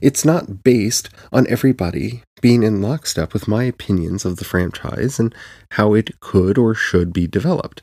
it's 0.00 0.24
not 0.24 0.62
based 0.62 1.10
on 1.32 1.46
everybody 1.48 2.22
being 2.40 2.62
in 2.62 2.82
lockstep 2.82 3.32
with 3.32 3.48
my 3.48 3.64
opinions 3.64 4.24
of 4.24 4.36
the 4.36 4.44
franchise 4.44 5.18
and 5.18 5.34
how 5.72 5.94
it 5.94 6.20
could 6.20 6.56
or 6.58 6.74
should 6.74 7.12
be 7.12 7.26
developed. 7.26 7.82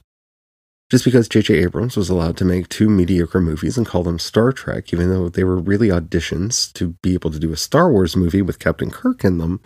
Just 0.91 1.03
because 1.03 1.27
J.J. 1.27 1.55
Abrams 1.63 1.97
was 1.97 2.09
allowed 2.09 2.37
to 2.37 2.45
make 2.45 2.69
two 2.69 2.89
mediocre 2.89 3.41
movies 3.41 3.75
and 3.77 3.87
call 3.87 4.03
them 4.03 4.19
Star 4.19 4.51
Trek, 4.51 4.93
even 4.93 5.09
though 5.09 5.29
they 5.29 5.43
were 5.43 5.57
really 5.57 5.89
auditions 5.89 6.71
to 6.73 6.95
be 7.01 7.15
able 7.15 7.31
to 7.31 7.39
do 7.39 7.51
a 7.51 7.57
Star 7.57 7.91
Wars 7.91 8.15
movie 8.15 8.43
with 8.43 8.59
Captain 8.59 8.91
Kirk 8.91 9.25
in 9.25 9.39
them, 9.39 9.61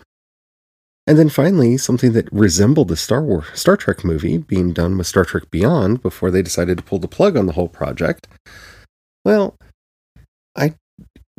And 1.09 1.17
then 1.17 1.29
finally, 1.29 1.75
something 1.75 2.13
that 2.13 2.31
resembled 2.31 2.89
the 2.89 2.95
Star 2.95 3.23
Wars 3.23 3.47
Star 3.55 3.75
Trek 3.75 4.05
movie 4.05 4.37
being 4.37 4.73
done 4.73 4.95
with 4.95 5.07
Star 5.07 5.25
Trek 5.25 5.49
Beyond 5.49 6.03
before 6.03 6.29
they 6.29 6.43
decided 6.43 6.77
to 6.77 6.83
pull 6.83 6.99
the 6.99 7.07
plug 7.07 7.35
on 7.35 7.47
the 7.47 7.53
whole 7.53 7.67
project. 7.67 8.27
Well, 9.25 9.55
I 10.55 10.75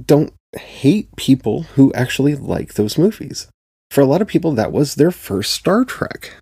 don't 0.05 0.35
hate 0.57 1.15
people 1.15 1.63
who 1.77 1.93
actually 1.93 2.35
like 2.35 2.75
those 2.75 2.99
movies. 2.99 3.47
For 3.93 4.01
a 4.01 4.07
lot 4.07 4.21
of 4.21 4.27
people, 4.27 4.51
that 4.55 4.73
was 4.73 4.97
their 4.97 5.13
first 5.13 5.53
Star 5.53 5.85
Trek. 5.85 6.33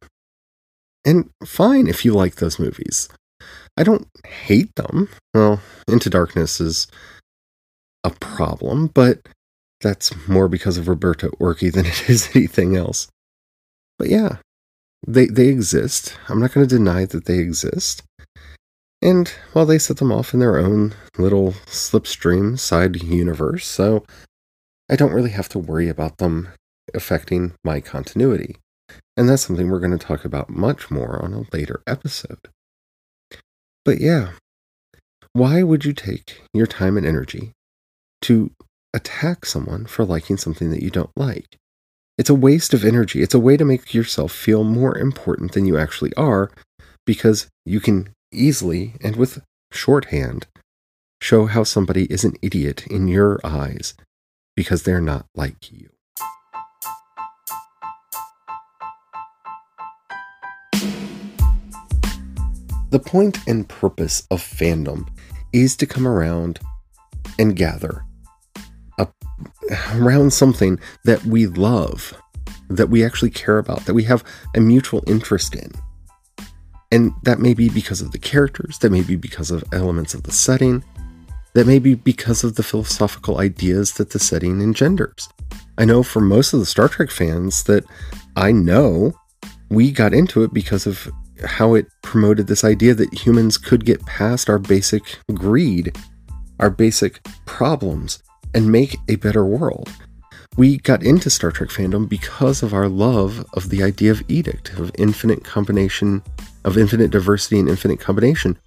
And 1.05 1.29
fine 1.45 1.87
if 1.87 2.07
you 2.07 2.15
like 2.15 2.37
those 2.37 2.59
movies. 2.59 3.11
I 3.77 3.83
don't 3.83 4.09
hate 4.27 4.75
them. 4.77 5.11
Well, 5.35 5.61
Into 5.87 6.09
Darkness 6.09 6.63
is 6.63 6.87
a 8.03 8.11
problem, 8.11 8.87
but 8.87 9.21
that's 9.83 10.15
more 10.27 10.49
because 10.49 10.79
of 10.79 10.89
Roberto 10.89 11.29
Orci 11.33 11.71
than 11.71 11.85
it 11.85 12.09
is 12.09 12.31
anything 12.35 12.75
else. 12.75 13.07
But 13.99 14.09
yeah, 14.09 14.37
they 15.07 15.27
they 15.27 15.49
exist. 15.49 16.17
I'm 16.29 16.41
not 16.41 16.53
going 16.53 16.67
to 16.67 16.77
deny 16.77 17.05
that 17.07 17.25
they 17.27 17.39
exist. 17.39 18.03
And 19.01 19.33
well, 19.55 19.67
they 19.67 19.79
set 19.79 19.99
them 19.99 20.13
off 20.13 20.35
in 20.35 20.41
their 20.41 20.59
own 20.59 20.95
little 21.17 21.53
slipstream 21.67 22.59
side 22.59 23.03
universe, 23.03 23.67
so 23.67 24.05
I 24.91 24.97
don't 24.97 25.13
really 25.13 25.31
have 25.31 25.49
to 25.51 25.59
worry 25.59 25.89
about 25.89 26.19
them 26.19 26.49
affecting 26.95 27.55
my 27.63 27.81
continuity. 27.81 28.57
And 29.17 29.29
that's 29.29 29.43
something 29.43 29.69
we're 29.69 29.81
going 29.81 29.97
to 29.97 29.99
talk 29.99 30.25
about 30.25 30.49
much 30.49 30.91
more 30.91 31.23
on 31.23 31.35
a 31.35 31.45
later 31.55 31.83
episode. 31.87 32.49
But 33.85 34.01
yeah, 34.01 34.31
why 35.33 35.63
would 35.63 35.85
you 35.85 35.93
take 35.93 36.43
your 36.53 36.67
time 36.67 36.97
and 36.97 37.07
energy 37.07 37.53
to 38.23 38.51
attack 38.95 39.45
someone 39.45 39.87
for 39.87 40.05
liking 40.05 40.37
something 40.37 40.71
that 40.71 40.83
you 40.83 40.91
don't 40.91 41.11
like? 41.17 41.58
It's 42.19 42.29
a 42.29 42.35
waste 42.35 42.75
of 42.75 42.85
energy. 42.85 43.23
It's 43.23 43.33
a 43.33 43.39
way 43.39 43.57
to 43.57 43.65
make 43.65 43.95
yourself 43.95 44.33
feel 44.33 44.65
more 44.65 44.99
important 44.99 45.53
than 45.53 45.67
you 45.67 45.79
actually 45.79 46.13
are 46.15 46.51
because 47.07 47.47
you 47.65 47.79
can 47.79 48.09
easily 48.33 48.95
and 49.01 49.15
with 49.15 49.41
shorthand 49.71 50.49
show 51.23 51.47
how 51.47 51.63
somebody 51.63 52.07
is 52.07 52.25
an 52.25 52.35
idiot 52.43 52.89
in 52.89 53.07
your 53.07 53.39
eyes 53.45 53.95
because 54.57 54.83
they're 54.83 55.01
not 55.01 55.27
like 55.37 55.71
you. 55.71 55.91
The 62.91 62.99
point 62.99 63.39
and 63.47 63.69
purpose 63.69 64.27
of 64.29 64.43
fandom 64.43 65.07
is 65.53 65.77
to 65.77 65.87
come 65.87 66.09
around 66.09 66.59
and 67.39 67.55
gather 67.55 68.05
up 68.99 69.13
around 69.95 70.33
something 70.33 70.79
that 71.05 71.25
we 71.25 71.47
love, 71.47 72.15
that 72.69 72.89
we 72.89 73.05
actually 73.05 73.31
care 73.31 73.59
about, 73.59 73.85
that 73.87 73.95
we 73.95 74.05
have 74.05 74.25
a 74.55 74.61
mutual 74.61 75.03
interest 75.07 75.55
in. 75.55 75.73
And 76.91 77.13
that 77.25 77.39
may 77.39 77.55
be 77.55 77.69
because 77.69 78.01
of 78.01 78.13
the 78.13 78.19
characters, 78.19 78.79
that 78.79 78.91
may 78.91 79.03
be 79.03 79.17
because 79.17 79.51
of 79.51 79.65
elements 79.73 80.15
of 80.15 80.23
the 80.23 80.33
setting, 80.33 80.83
that 81.55 81.67
may 81.67 81.79
be 81.79 81.95
because 81.95 82.45
of 82.45 82.55
the 82.55 82.63
philosophical 82.63 83.39
ideas 83.39 83.95
that 83.95 84.11
the 84.11 84.19
setting 84.19 84.61
engenders. 84.63 85.29
I 85.77 85.85
know 85.85 86.03
for 86.03 86.21
most 86.21 86.53
of 86.53 86.61
the 86.61 86.67
Star 86.67 86.89
Trek 86.89 87.11
fans 87.11 87.65
that 87.65 87.85
I 88.37 88.53
know, 88.53 89.13
we 89.69 89.93
got 89.93 90.15
into 90.15 90.43
it 90.43 90.53
because 90.53 90.87
of 90.87 91.09
how 91.45 91.75
it 91.75 91.87
promoted 92.03 92.47
this 92.47 92.65
idea 92.65 92.95
that 92.95 93.13
humans 93.13 93.59
could 93.59 93.85
get 93.85 94.05
past 94.07 94.49
our 94.49 94.59
basic 94.59 95.03
greed, 95.35 95.97
our 96.59 96.71
basic 96.71 97.23
problems, 97.45 98.23
and 98.55 98.71
make 98.71 98.97
a 99.09 99.17
better 99.17 99.45
world. 99.45 99.91
We 100.57 100.79
got 100.79 101.03
into 101.03 101.31
Star 101.31 101.51
Trek 101.53 101.71
fandom 101.71 102.09
because 102.09 102.63
of 102.63 102.75
our 102.75 102.89
love 102.89 103.45
of 103.55 103.69
the 103.69 103.83
idea 103.83 104.11
of 104.11 104.27
IDIC, 104.27 104.79
of 104.79 104.91
infinite 104.99 105.45
combination, 105.45 106.23
of 106.65 106.77
infinite 106.77 107.11
diversity 107.11 107.59
and 107.61 107.69
infinite 107.69 108.01
combination 108.01 108.59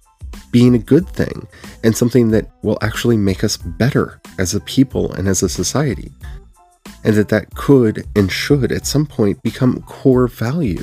being 0.50 0.74
a 0.74 0.78
good 0.78 1.08
thing 1.08 1.46
and 1.84 1.96
something 1.96 2.30
that 2.30 2.50
will 2.62 2.78
actually 2.80 3.16
make 3.16 3.44
us 3.44 3.56
better 3.56 4.20
as 4.38 4.54
a 4.54 4.60
people 4.60 5.12
and 5.12 5.28
as 5.28 5.42
a 5.42 5.48
society. 5.48 6.10
And 7.04 7.14
that 7.16 7.28
that 7.30 7.54
could 7.54 8.06
and 8.16 8.30
should 8.30 8.72
at 8.72 8.86
some 8.86 9.06
point 9.06 9.42
become 9.42 9.82
core 9.82 10.28
value 10.28 10.82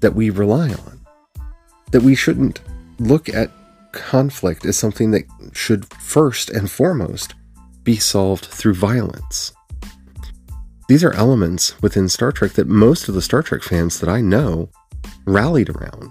that 0.00 0.14
we 0.14 0.30
rely 0.30 0.70
on 0.70 0.94
that 1.94 2.02
we 2.02 2.16
shouldn't 2.16 2.60
look 2.98 3.28
at 3.28 3.52
conflict 3.92 4.64
as 4.64 4.76
something 4.76 5.12
that 5.12 5.22
should 5.52 5.84
first 5.94 6.50
and 6.50 6.68
foremost 6.68 7.34
be 7.84 7.96
solved 7.96 8.46
through 8.46 8.74
violence. 8.74 9.52
These 10.88 11.04
are 11.04 11.12
elements 11.12 11.80
within 11.80 12.08
Star 12.08 12.32
Trek 12.32 12.52
that 12.52 12.66
most 12.66 13.08
of 13.08 13.14
the 13.14 13.22
Star 13.22 13.42
Trek 13.42 13.62
fans 13.62 14.00
that 14.00 14.08
I 14.08 14.20
know 14.20 14.70
rallied 15.26 15.70
around. 15.70 16.10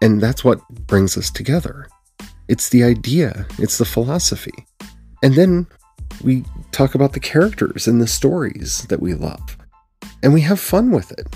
And 0.00 0.20
that's 0.20 0.44
what 0.44 0.66
brings 0.86 1.16
us 1.18 1.30
together. 1.30 1.88
It's 2.48 2.70
the 2.70 2.84
idea, 2.84 3.46
it's 3.58 3.78
the 3.78 3.84
philosophy. 3.84 4.66
And 5.22 5.34
then 5.34 5.66
we 6.22 6.44
talk 6.72 6.94
about 6.94 7.12
the 7.12 7.20
characters 7.20 7.86
and 7.86 8.00
the 8.00 8.06
stories 8.06 8.84
that 8.84 9.00
we 9.00 9.14
love. 9.14 9.58
And 10.22 10.32
we 10.32 10.40
have 10.42 10.60
fun 10.60 10.90
with 10.90 11.12
it. 11.12 11.26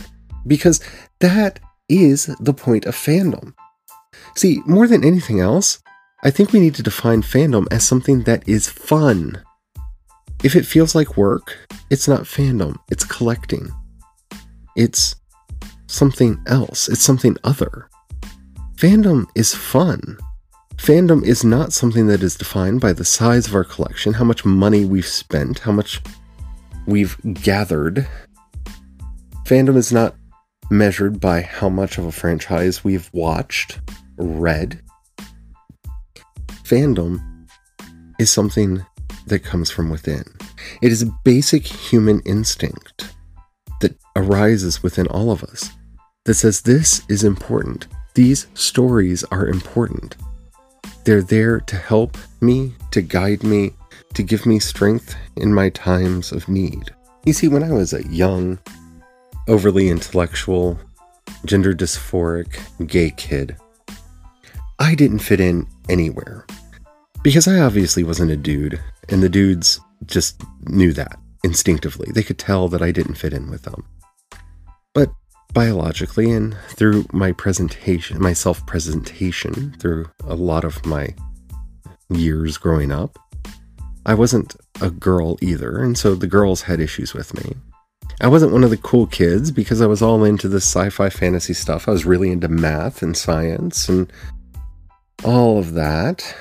Because 0.47 0.81
that 1.21 1.61
is 1.88 2.26
the 2.41 2.55
point 2.55 2.87
of 2.87 2.97
fandom. 2.97 3.55
See, 4.35 4.62
more 4.67 4.87
than 4.87 5.05
anything 5.05 5.41
else, 5.41 5.81
I 6.25 6.31
think 6.31 6.52
we 6.52 6.61
need 6.61 6.75
to 6.76 6.83
define 6.83 7.23
fandom 7.23 7.67
as 7.71 7.85
something 7.85 8.23
that 8.23 8.49
is 8.49 8.69
fun. 8.69 9.43
If 10.43 10.57
it 10.57 10.67
feels 10.67 10.95
like 10.95 11.17
work, 11.17 11.57
it's 11.89 12.09
not 12.09 12.23
fandom, 12.23 12.77
it's 12.91 13.05
collecting. 13.05 13.71
It's 14.77 15.15
something 15.87 16.43
else, 16.47 16.89
it's 16.89 17.03
something 17.03 17.37
other. 17.45 17.89
Fandom 18.75 19.27
is 19.37 19.55
fun. 19.55 20.19
Fandom 20.77 21.25
is 21.25 21.45
not 21.45 21.73
something 21.73 22.09
that 22.09 22.25
is 22.25 22.35
defined 22.35 22.81
by 22.81 22.93
the 22.93 23.05
size 23.05 23.47
of 23.47 23.55
our 23.55 23.63
collection, 23.63 24.15
how 24.15 24.25
much 24.25 24.45
money 24.45 24.85
we've 24.85 25.07
spent, 25.07 25.61
how 25.61 25.71
much 25.71 26.01
we've 26.87 27.17
gathered. 27.45 28.09
Fandom 29.45 29.77
is 29.77 29.93
not 29.93 30.17
measured 30.71 31.21
by 31.21 31.43
how 31.43 31.69
much 31.69 31.99
of 31.99 32.05
a 32.07 32.11
franchise 32.11 32.83
we've 32.83 33.09
watched 33.13 33.79
read. 34.17 34.81
Fandom 36.65 37.47
is 38.19 38.31
something 38.31 38.85
that 39.26 39.45
comes 39.45 39.71
from 39.71 39.91
within. 39.91 40.25
It 40.81 40.93
is 40.93 41.02
a 41.02 41.19
basic 41.25 41.67
human 41.67 42.21
instinct 42.21 43.14
that 43.81 43.97
arises 44.17 44.83
within 44.83 45.07
all 45.09 45.31
of 45.31 45.43
us 45.45 45.71
that 46.25 46.35
says 46.35 46.61
this 46.61 47.02
is 47.09 47.25
important. 47.25 47.88
These 48.14 48.47
stories 48.55 49.25
are 49.25 49.47
important. 49.47 50.17
They're 51.05 51.23
there 51.23 51.61
to 51.61 51.76
help 51.76 52.17
me, 52.41 52.75
to 52.93 53.02
guide 53.02 53.43
me, 53.43 53.73
to 54.14 54.23
give 54.23 54.47
me 54.47 54.59
strength 54.59 55.17
in 55.37 55.52
my 55.52 55.71
times 55.71 56.33
of 56.33 56.49
need. 56.49 56.91
You 57.25 57.33
see, 57.33 57.49
when 57.49 57.64
I 57.64 57.73
was 57.73 57.93
a 57.93 58.07
young, 58.09 58.59
overly 59.49 59.88
intellectual, 59.88 60.79
gender 61.45 61.73
dysphoric, 61.73 62.59
gay 62.87 63.11
kid, 63.17 63.57
I 64.79 64.95
didn't 64.95 65.21
fit 65.21 65.41
in 65.41 65.67
anywhere. 65.88 66.47
Because 67.23 67.47
I 67.47 67.61
obviously 67.61 68.02
wasn't 68.02 68.33
a 68.33 68.37
dude, 68.37 68.81
and 69.09 69.23
the 69.23 69.29
dudes 69.29 69.81
just 70.07 70.43
knew 70.64 70.93
that 70.95 71.19
instinctively. 71.45 72.11
They 72.12 72.23
could 72.23 72.38
tell 72.38 72.69
that 72.69 72.83
I 72.83 72.91
didn't 72.91 73.14
fit 73.14 73.33
in 73.33 73.50
with 73.50 73.62
them. 73.62 73.87
But 74.93 75.11
biologically 75.55 76.31
and 76.33 76.57
through 76.71 77.07
my 77.12 77.33
presentation, 77.33 78.21
my 78.21 78.33
self 78.33 78.64
presentation, 78.67 79.75
through 79.79 80.11
a 80.25 80.35
lot 80.35 80.64
of 80.64 80.85
my 80.85 81.14
years 82.11 82.59
growing 82.59 82.91
up, 82.91 83.17
I 84.05 84.14
wasn't 84.14 84.57
a 84.81 84.91
girl 84.91 85.38
either, 85.41 85.81
and 85.81 85.97
so 85.97 86.14
the 86.14 86.26
girls 86.26 86.62
had 86.62 86.81
issues 86.81 87.14
with 87.14 87.35
me. 87.35 87.55
I 88.21 88.29
wasn't 88.29 88.52
one 88.52 88.64
of 88.64 88.71
the 88.71 88.76
cool 88.76 89.07
kids 89.07 89.50
because 89.50 89.81
I 89.81 89.87
was 89.87 90.02
all 90.02 90.25
into 90.25 90.49
this 90.49 90.64
sci 90.64 90.91
fi 90.91 91.09
fantasy 91.09 91.55
stuff. 91.55 91.88
I 91.88 91.93
was 91.93 92.05
really 92.05 92.31
into 92.31 92.49
math 92.49 93.02
and 93.02 93.17
science 93.17 93.88
and 93.88 94.12
all 95.25 95.59
of 95.59 95.75
that. 95.75 96.35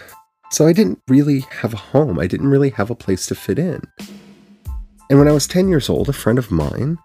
So 0.51 0.67
I 0.67 0.74
didn't 0.74 1.00
really 1.08 1.46
have 1.62 1.74
a 1.74 1.77
home. 1.77 2.20
I 2.20 2.27
didn't 2.27 2.50
really 2.50 2.72
have 2.72 2.89
a 2.89 2.96
place 2.96 3.25
to 3.27 3.36
fit 3.36 3.58
in. 3.58 3.81
And 5.10 5.17
when 5.17 5.29
I 5.29 5.31
was 5.31 5.48
10 5.48 5.70
years 5.70 5.89
old, 5.89 6.10
a 6.10 6.13
friend 6.13 6.38
of 6.38 6.51
mine 6.51 6.98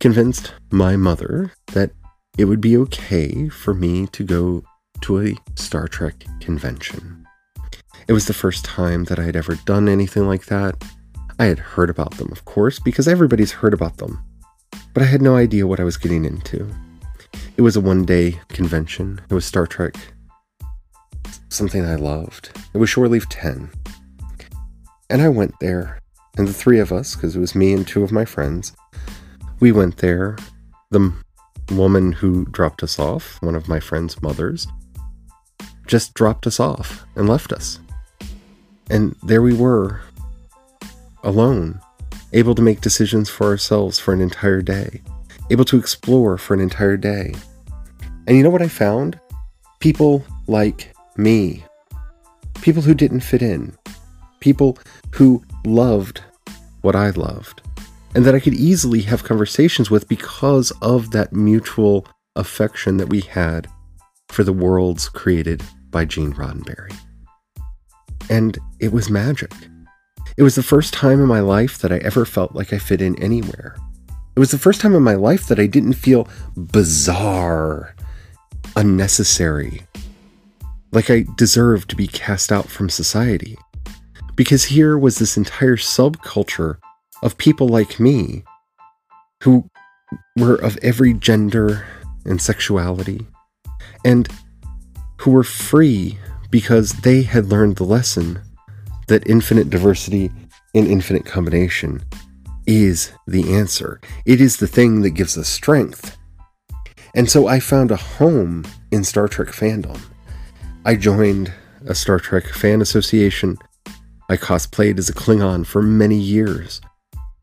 convinced 0.00 0.52
my 0.72 0.96
mother 0.96 1.52
that 1.68 1.92
it 2.36 2.46
would 2.46 2.60
be 2.60 2.76
okay 2.76 3.48
for 3.48 3.72
me 3.72 4.08
to 4.08 4.24
go 4.24 4.64
to 5.02 5.20
a 5.20 5.36
Star 5.54 5.86
Trek 5.86 6.24
convention. 6.40 7.24
It 8.08 8.14
was 8.14 8.26
the 8.26 8.34
first 8.34 8.64
time 8.64 9.04
that 9.04 9.20
I 9.20 9.24
had 9.24 9.36
ever 9.36 9.54
done 9.64 9.88
anything 9.88 10.26
like 10.26 10.46
that. 10.46 10.82
I 11.38 11.44
had 11.44 11.60
heard 11.60 11.90
about 11.90 12.16
them, 12.16 12.32
of 12.32 12.44
course, 12.46 12.80
because 12.80 13.06
everybody's 13.06 13.52
heard 13.52 13.74
about 13.74 13.98
them, 13.98 14.24
but 14.92 15.04
I 15.04 15.06
had 15.06 15.22
no 15.22 15.36
idea 15.36 15.68
what 15.68 15.78
I 15.78 15.84
was 15.84 15.96
getting 15.96 16.24
into. 16.24 16.68
It 17.56 17.62
was 17.62 17.76
a 17.76 17.80
one 17.80 18.04
day 18.04 18.40
convention. 18.48 19.20
It 19.30 19.34
was 19.34 19.44
Star 19.44 19.68
Trek 19.68 19.94
something 21.58 21.84
I 21.84 21.96
loved. 21.96 22.56
It 22.72 22.78
was 22.78 22.88
Shore 22.88 23.08
Leave 23.08 23.28
10. 23.28 23.68
And 25.10 25.20
I 25.20 25.28
went 25.28 25.58
there, 25.58 25.98
and 26.36 26.46
the 26.46 26.52
three 26.52 26.78
of 26.78 26.92
us, 26.92 27.16
because 27.16 27.34
it 27.34 27.40
was 27.40 27.56
me 27.56 27.72
and 27.72 27.86
two 27.86 28.04
of 28.04 28.12
my 28.12 28.24
friends, 28.24 28.72
we 29.58 29.72
went 29.72 29.96
there 29.96 30.36
the 30.90 31.12
woman 31.72 32.12
who 32.12 32.44
dropped 32.46 32.82
us 32.84 32.98
off, 32.98 33.42
one 33.42 33.56
of 33.56 33.68
my 33.68 33.80
friend's 33.80 34.22
mothers, 34.22 34.68
just 35.86 36.14
dropped 36.14 36.46
us 36.46 36.60
off 36.60 37.04
and 37.16 37.28
left 37.28 37.52
us. 37.52 37.80
And 38.88 39.16
there 39.24 39.42
we 39.42 39.52
were, 39.52 40.00
alone, 41.24 41.80
able 42.32 42.54
to 42.54 42.62
make 42.62 42.80
decisions 42.80 43.28
for 43.28 43.48
ourselves 43.48 43.98
for 43.98 44.14
an 44.14 44.20
entire 44.20 44.62
day, 44.62 45.02
able 45.50 45.64
to 45.64 45.78
explore 45.78 46.38
for 46.38 46.54
an 46.54 46.60
entire 46.60 46.96
day. 46.96 47.34
And 48.26 48.36
you 48.36 48.44
know 48.44 48.50
what 48.50 48.62
I 48.62 48.68
found? 48.68 49.18
People 49.80 50.24
like 50.46 50.94
me, 51.18 51.64
people 52.62 52.82
who 52.82 52.94
didn't 52.94 53.20
fit 53.20 53.42
in, 53.42 53.76
people 54.40 54.78
who 55.12 55.42
loved 55.66 56.22
what 56.82 56.94
I 56.94 57.10
loved, 57.10 57.60
and 58.14 58.24
that 58.24 58.34
I 58.34 58.40
could 58.40 58.54
easily 58.54 59.02
have 59.02 59.24
conversations 59.24 59.90
with 59.90 60.08
because 60.08 60.70
of 60.80 61.10
that 61.10 61.32
mutual 61.32 62.06
affection 62.36 62.96
that 62.98 63.08
we 63.08 63.20
had 63.20 63.68
for 64.28 64.44
the 64.44 64.52
worlds 64.52 65.08
created 65.08 65.62
by 65.90 66.04
Gene 66.04 66.32
Roddenberry. 66.32 66.94
And 68.30 68.58
it 68.78 68.92
was 68.92 69.10
magic. 69.10 69.52
It 70.36 70.42
was 70.42 70.54
the 70.54 70.62
first 70.62 70.94
time 70.94 71.20
in 71.20 71.26
my 71.26 71.40
life 71.40 71.78
that 71.78 71.92
I 71.92 71.98
ever 71.98 72.24
felt 72.24 72.54
like 72.54 72.72
I 72.72 72.78
fit 72.78 73.02
in 73.02 73.20
anywhere. 73.20 73.76
It 74.36 74.40
was 74.40 74.52
the 74.52 74.58
first 74.58 74.80
time 74.80 74.94
in 74.94 75.02
my 75.02 75.14
life 75.14 75.48
that 75.48 75.58
I 75.58 75.66
didn't 75.66 75.94
feel 75.94 76.28
bizarre, 76.56 77.96
unnecessary, 78.76 79.82
like 80.92 81.10
I 81.10 81.24
deserved 81.36 81.90
to 81.90 81.96
be 81.96 82.06
cast 82.06 82.50
out 82.50 82.68
from 82.68 82.88
society. 82.88 83.56
Because 84.34 84.64
here 84.64 84.96
was 84.96 85.18
this 85.18 85.36
entire 85.36 85.76
subculture 85.76 86.78
of 87.22 87.38
people 87.38 87.68
like 87.68 87.98
me 87.98 88.44
who 89.42 89.68
were 90.36 90.54
of 90.54 90.78
every 90.82 91.12
gender 91.14 91.86
and 92.24 92.40
sexuality 92.40 93.26
and 94.04 94.28
who 95.18 95.32
were 95.32 95.44
free 95.44 96.18
because 96.50 96.92
they 97.00 97.22
had 97.22 97.46
learned 97.46 97.76
the 97.76 97.84
lesson 97.84 98.40
that 99.08 99.26
infinite 99.26 99.70
diversity 99.70 100.30
and 100.74 100.86
infinite 100.86 101.24
combination 101.24 102.02
is 102.66 103.12
the 103.26 103.54
answer. 103.54 104.00
It 104.26 104.40
is 104.40 104.58
the 104.58 104.66
thing 104.66 105.02
that 105.02 105.10
gives 105.10 105.36
us 105.36 105.48
strength. 105.48 106.16
And 107.14 107.28
so 107.28 107.46
I 107.46 107.58
found 107.58 107.90
a 107.90 107.96
home 107.96 108.64
in 108.92 109.02
Star 109.02 109.26
Trek 109.26 109.48
fandom. 109.48 110.00
I 110.88 110.96
joined 110.96 111.52
a 111.86 111.94
Star 111.94 112.18
Trek 112.18 112.46
fan 112.46 112.80
association. 112.80 113.58
I 114.30 114.38
cosplayed 114.38 114.98
as 114.98 115.10
a 115.10 115.12
Klingon 115.12 115.66
for 115.66 115.82
many 115.82 116.16
years. 116.16 116.80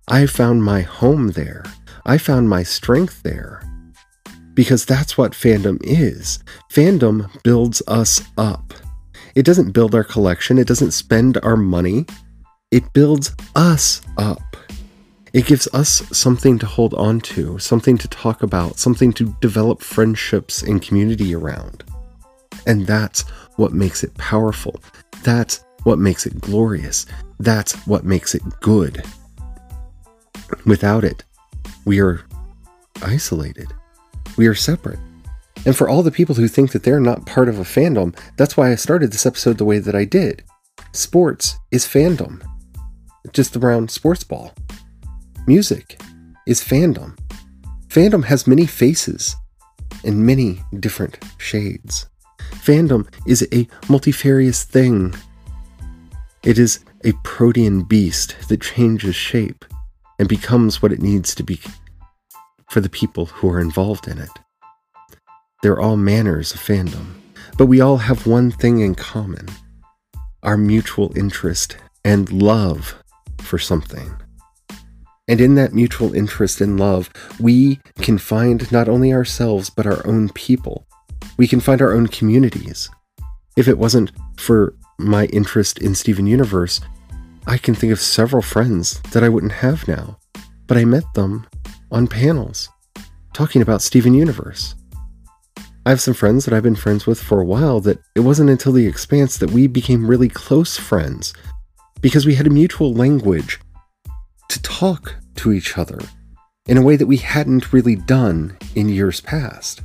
I 0.08 0.26
found 0.26 0.64
my 0.64 0.82
home 0.82 1.28
there. 1.34 1.64
I 2.08 2.18
found 2.18 2.50
my 2.50 2.64
strength 2.64 3.22
there. 3.22 3.62
Because 4.56 4.84
that's 4.84 5.16
what 5.16 5.34
fandom 5.34 5.78
is. 5.84 6.40
Fandom 6.72 7.30
builds 7.44 7.84
us 7.88 8.24
up. 8.36 8.74
It 9.36 9.46
doesn't 9.46 9.74
build 9.74 9.94
our 9.94 10.04
collection, 10.04 10.58
it 10.58 10.68
doesn't 10.68 10.94
spend 10.94 11.38
our 11.44 11.56
money, 11.56 12.08
it 12.72 12.94
builds 12.94 13.36
us 13.56 14.02
up. 14.18 14.58
It 15.34 15.46
gives 15.46 15.68
us 15.72 16.02
something 16.18 16.58
to 16.58 16.66
hold 16.66 16.96
on 16.96 17.20
to, 17.36 17.60
something 17.60 18.00
to 18.00 18.08
talk 18.08 18.42
about, 18.42 18.80
something 18.80 19.14
to 19.14 19.36
develop 19.40 19.82
friendships 19.82 20.64
and 20.64 20.82
community 20.82 21.36
around. 21.36 21.84
And 22.66 22.86
that's 22.86 23.22
what 23.58 23.74
makes 23.74 24.04
it 24.04 24.14
powerful. 24.16 24.82
That's 25.24 25.64
what 25.84 26.00
makes 26.00 26.26
it 26.26 26.42
glorious. 26.42 27.06
That's 27.40 27.74
what 27.86 28.04
makes 28.04 28.36
it 28.36 28.42
good. 28.62 29.04
Without 30.66 31.04
it, 31.04 31.24
we 31.86 32.00
are 32.00 32.22
isolated. 33.02 33.72
We 34.38 34.48
are 34.48 34.56
separate. 34.56 35.00
And 35.66 35.76
for 35.76 35.90
all 35.90 36.04
the 36.04 36.12
people 36.12 36.36
who 36.36 36.48
think 36.48 36.72
that 36.72 36.84
they're 36.84 37.00
not 37.00 37.26
part 37.26 37.50
of 37.50 37.60
a 37.60 37.64
fandom, 37.64 38.18
that's 38.38 38.56
why 38.56 38.72
I 38.72 38.76
started 38.76 39.12
this 39.12 39.26
episode 39.26 39.58
the 39.58 39.66
way 39.66 39.80
that 39.80 39.96
I 39.96 40.06
did. 40.06 40.44
Sports 40.92 41.58
is 41.72 41.86
fandom, 41.86 42.42
just 43.34 43.56
around 43.56 43.90
sports 43.90 44.24
ball. 44.24 44.54
Music 45.48 46.00
is 46.48 46.62
fandom. 46.64 47.18
Fandom 47.88 48.26
has 48.26 48.48
many 48.48 48.66
faces 48.66 49.36
and 50.04 50.26
many 50.26 50.60
different 50.80 51.18
shades. 51.38 52.08
Fandom 52.64 53.08
is 53.28 53.48
a 53.52 53.68
multifarious 53.90 54.64
thing. 54.64 55.14
It 56.44 56.58
is 56.58 56.80
a 57.04 57.14
protean 57.24 57.84
beast 57.84 58.36
that 58.50 58.62
changes 58.62 59.16
shape 59.16 59.66
and 60.20 60.28
becomes 60.28 60.82
what 60.82 60.92
it 60.92 61.02
needs 61.02 61.36
to 61.36 61.44
be 61.44 61.60
for 62.70 62.82
the 62.82 62.90
people 62.90 63.28
who 63.28 63.50
are 63.50 63.60
involved 63.60 64.08
in 64.08 64.18
it. 64.18 64.30
They're 65.62 65.80
all 65.80 65.98
manners 65.98 66.54
of 66.54 66.60
fandom, 66.60 67.14
but 67.58 67.68
we 67.68 67.82
all 67.82 67.98
have 67.98 68.28
one 68.28 68.52
thing 68.52 68.80
in 68.80 68.96
common 68.96 69.48
our 70.44 70.58
mutual 70.58 71.12
interest 71.18 71.76
and 72.04 72.32
love 72.32 73.04
for 73.42 73.58
something. 73.58 74.16
And 75.28 75.42
in 75.42 75.56
that 75.56 75.74
mutual 75.74 76.14
interest 76.14 76.62
and 76.62 76.80
love, 76.80 77.10
we 77.40 77.80
can 78.02 78.20
find 78.20 78.72
not 78.72 78.88
only 78.88 79.12
ourselves, 79.12 79.72
but 79.72 79.88
our 79.88 80.06
own 80.06 80.30
people. 80.30 80.86
We 81.38 81.48
can 81.48 81.60
find 81.60 81.82
our 81.82 81.94
own 81.94 82.08
communities. 82.08 82.90
If 83.58 83.68
it 83.68 83.78
wasn't 83.78 84.12
for 84.38 84.74
my 84.98 85.26
interest 85.26 85.80
in 85.80 85.96
Steven 85.96 86.28
Universe, 86.28 86.82
I 87.48 87.58
can 87.58 87.76
think 87.76 87.92
of 87.92 88.00
several 88.00 88.42
friends 88.42 89.02
that 89.12 89.24
I 89.24 89.30
wouldn't 89.30 89.52
have 89.52 89.88
now, 89.88 90.18
but 90.68 90.78
I 90.78 90.86
met 90.86 91.14
them 91.14 91.48
on 91.92 92.08
panels 92.08 92.70
talking 93.34 93.62
about 93.62 93.82
Steven 93.82 94.14
Universe. 94.14 94.76
I 95.86 95.90
have 95.90 96.02
some 96.02 96.14
friends 96.14 96.46
that 96.46 96.54
I've 96.54 96.64
been 96.64 96.76
friends 96.76 97.06
with 97.06 97.22
for 97.22 97.40
a 97.40 97.46
while 97.46 97.80
that 97.82 98.00
it 98.16 98.22
wasn't 98.22 98.50
until 98.50 98.72
The 98.72 98.88
Expanse 98.88 99.38
that 99.38 99.52
we 99.52 99.68
became 99.68 100.10
really 100.10 100.30
close 100.30 100.78
friends 100.78 101.34
because 102.02 102.26
we 102.26 102.36
had 102.36 102.48
a 102.48 102.52
mutual 102.52 102.94
language 102.94 103.60
to 104.50 104.62
talk 104.64 105.16
to 105.36 105.52
each 105.52 105.78
other 105.78 106.00
in 106.68 106.78
a 106.78 106.82
way 106.82 106.96
that 106.96 107.06
we 107.06 107.18
hadn't 107.18 107.72
really 107.72 107.96
done 107.96 108.58
in 108.74 108.90
years 108.90 109.22
past. 109.22 109.82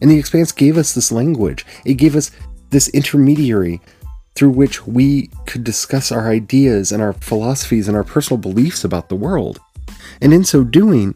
And 0.00 0.10
The 0.10 0.18
Expanse 0.18 0.52
gave 0.52 0.76
us 0.76 0.94
this 0.94 1.12
language, 1.12 1.66
it 1.84 1.94
gave 1.94 2.16
us 2.16 2.30
this 2.70 2.88
intermediary 2.88 3.80
through 4.34 4.50
which 4.50 4.86
we 4.86 5.30
could 5.46 5.64
discuss 5.64 6.12
our 6.12 6.30
ideas 6.30 6.92
and 6.92 7.02
our 7.02 7.12
philosophies 7.14 7.88
and 7.88 7.96
our 7.96 8.04
personal 8.04 8.38
beliefs 8.38 8.84
about 8.84 9.08
the 9.08 9.16
world. 9.16 9.58
And 10.20 10.32
in 10.32 10.44
so 10.44 10.62
doing, 10.62 11.14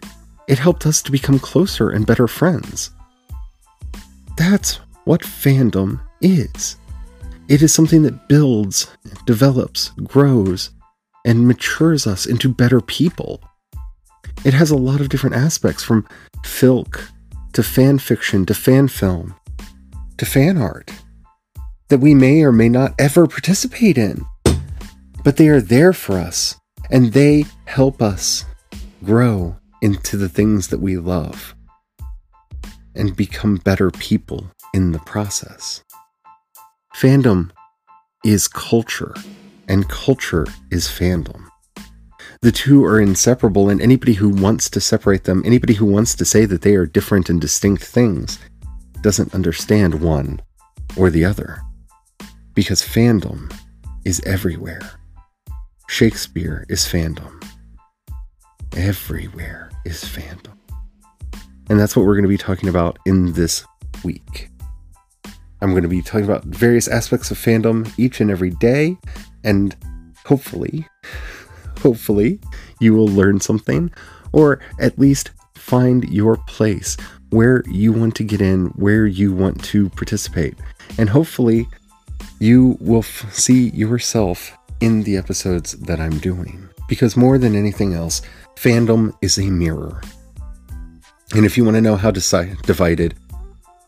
it 0.48 0.58
helped 0.58 0.86
us 0.86 1.00
to 1.02 1.12
become 1.12 1.38
closer 1.38 1.90
and 1.90 2.06
better 2.06 2.26
friends. 2.26 2.90
That's 4.36 4.80
what 5.04 5.22
fandom 5.22 6.00
is. 6.20 6.76
It 7.48 7.62
is 7.62 7.72
something 7.72 8.02
that 8.02 8.28
builds, 8.28 8.88
develops, 9.26 9.90
grows, 10.02 10.70
and 11.24 11.46
matures 11.46 12.06
us 12.06 12.26
into 12.26 12.52
better 12.52 12.80
people. 12.80 13.40
It 14.44 14.54
has 14.54 14.70
a 14.70 14.76
lot 14.76 15.00
of 15.00 15.08
different 15.08 15.36
aspects 15.36 15.84
from 15.84 16.08
filk 16.44 17.08
to 17.52 17.62
fan 17.62 17.98
fiction 17.98 18.46
to 18.46 18.54
fan 18.54 18.88
film 18.88 19.34
to 20.16 20.26
fan 20.26 20.56
art 20.56 20.90
that 21.92 21.98
we 21.98 22.14
may 22.14 22.42
or 22.42 22.52
may 22.52 22.70
not 22.70 22.94
ever 22.98 23.26
participate 23.26 23.98
in. 23.98 24.24
But 25.24 25.36
they 25.36 25.48
are 25.48 25.60
there 25.60 25.92
for 25.92 26.16
us 26.16 26.56
and 26.90 27.12
they 27.12 27.44
help 27.66 28.00
us 28.00 28.46
grow 29.04 29.56
into 29.82 30.16
the 30.16 30.28
things 30.30 30.68
that 30.68 30.80
we 30.80 30.96
love 30.96 31.54
and 32.94 33.14
become 33.14 33.56
better 33.56 33.90
people 33.90 34.50
in 34.72 34.92
the 34.92 35.00
process. 35.00 35.82
Fandom 36.96 37.50
is 38.24 38.48
culture, 38.48 39.14
and 39.68 39.88
culture 39.88 40.46
is 40.70 40.86
fandom. 40.86 41.46
The 42.42 42.50
two 42.50 42.84
are 42.84 43.00
inseparable, 43.00 43.70
and 43.70 43.80
anybody 43.80 44.14
who 44.14 44.28
wants 44.28 44.68
to 44.70 44.80
separate 44.80 45.22
them, 45.22 45.42
anybody 45.44 45.74
who 45.74 45.86
wants 45.86 46.16
to 46.16 46.24
say 46.24 46.44
that 46.44 46.62
they 46.62 46.74
are 46.74 46.86
different 46.86 47.30
and 47.30 47.40
distinct 47.40 47.84
things, 47.84 48.40
doesn't 49.00 49.32
understand 49.32 50.00
one 50.02 50.42
or 50.96 51.08
the 51.08 51.24
other. 51.24 51.62
Because 52.52 52.82
fandom 52.82 53.56
is 54.04 54.20
everywhere. 54.26 54.90
Shakespeare 55.88 56.66
is 56.68 56.80
fandom. 56.80 57.44
Everywhere 58.76 59.70
is 59.84 60.02
fandom. 60.02 60.56
And 61.70 61.78
that's 61.78 61.94
what 61.94 62.04
we're 62.06 62.14
going 62.14 62.24
to 62.24 62.28
be 62.28 62.36
talking 62.36 62.68
about 62.68 62.98
in 63.06 63.34
this 63.34 63.64
week. 64.02 64.50
I'm 65.60 65.70
going 65.70 65.84
to 65.84 65.88
be 65.88 66.02
talking 66.02 66.24
about 66.24 66.44
various 66.44 66.88
aspects 66.88 67.30
of 67.30 67.38
fandom 67.38 67.88
each 67.96 68.20
and 68.20 68.32
every 68.32 68.50
day. 68.50 68.96
And 69.44 69.76
hopefully, 70.26 70.88
hopefully, 71.82 72.38
you 72.80 72.94
will 72.94 73.08
learn 73.08 73.40
something 73.40 73.90
or 74.32 74.60
at 74.80 74.98
least 74.98 75.30
find 75.54 76.08
your 76.08 76.36
place 76.46 76.96
where 77.30 77.62
you 77.66 77.92
want 77.92 78.14
to 78.16 78.24
get 78.24 78.40
in, 78.40 78.66
where 78.76 79.06
you 79.06 79.32
want 79.32 79.62
to 79.64 79.88
participate. 79.90 80.54
And 80.98 81.08
hopefully, 81.08 81.66
you 82.38 82.76
will 82.80 83.00
f- 83.00 83.32
see 83.32 83.70
yourself 83.70 84.56
in 84.80 85.02
the 85.02 85.16
episodes 85.16 85.72
that 85.72 86.00
I'm 86.00 86.18
doing. 86.18 86.68
Because 86.88 87.16
more 87.16 87.38
than 87.38 87.54
anything 87.54 87.94
else, 87.94 88.22
fandom 88.56 89.16
is 89.22 89.38
a 89.38 89.50
mirror. 89.50 90.02
And 91.34 91.46
if 91.46 91.56
you 91.56 91.64
want 91.64 91.76
to 91.76 91.80
know 91.80 91.96
how 91.96 92.10
deci- 92.10 92.60
divided 92.62 93.14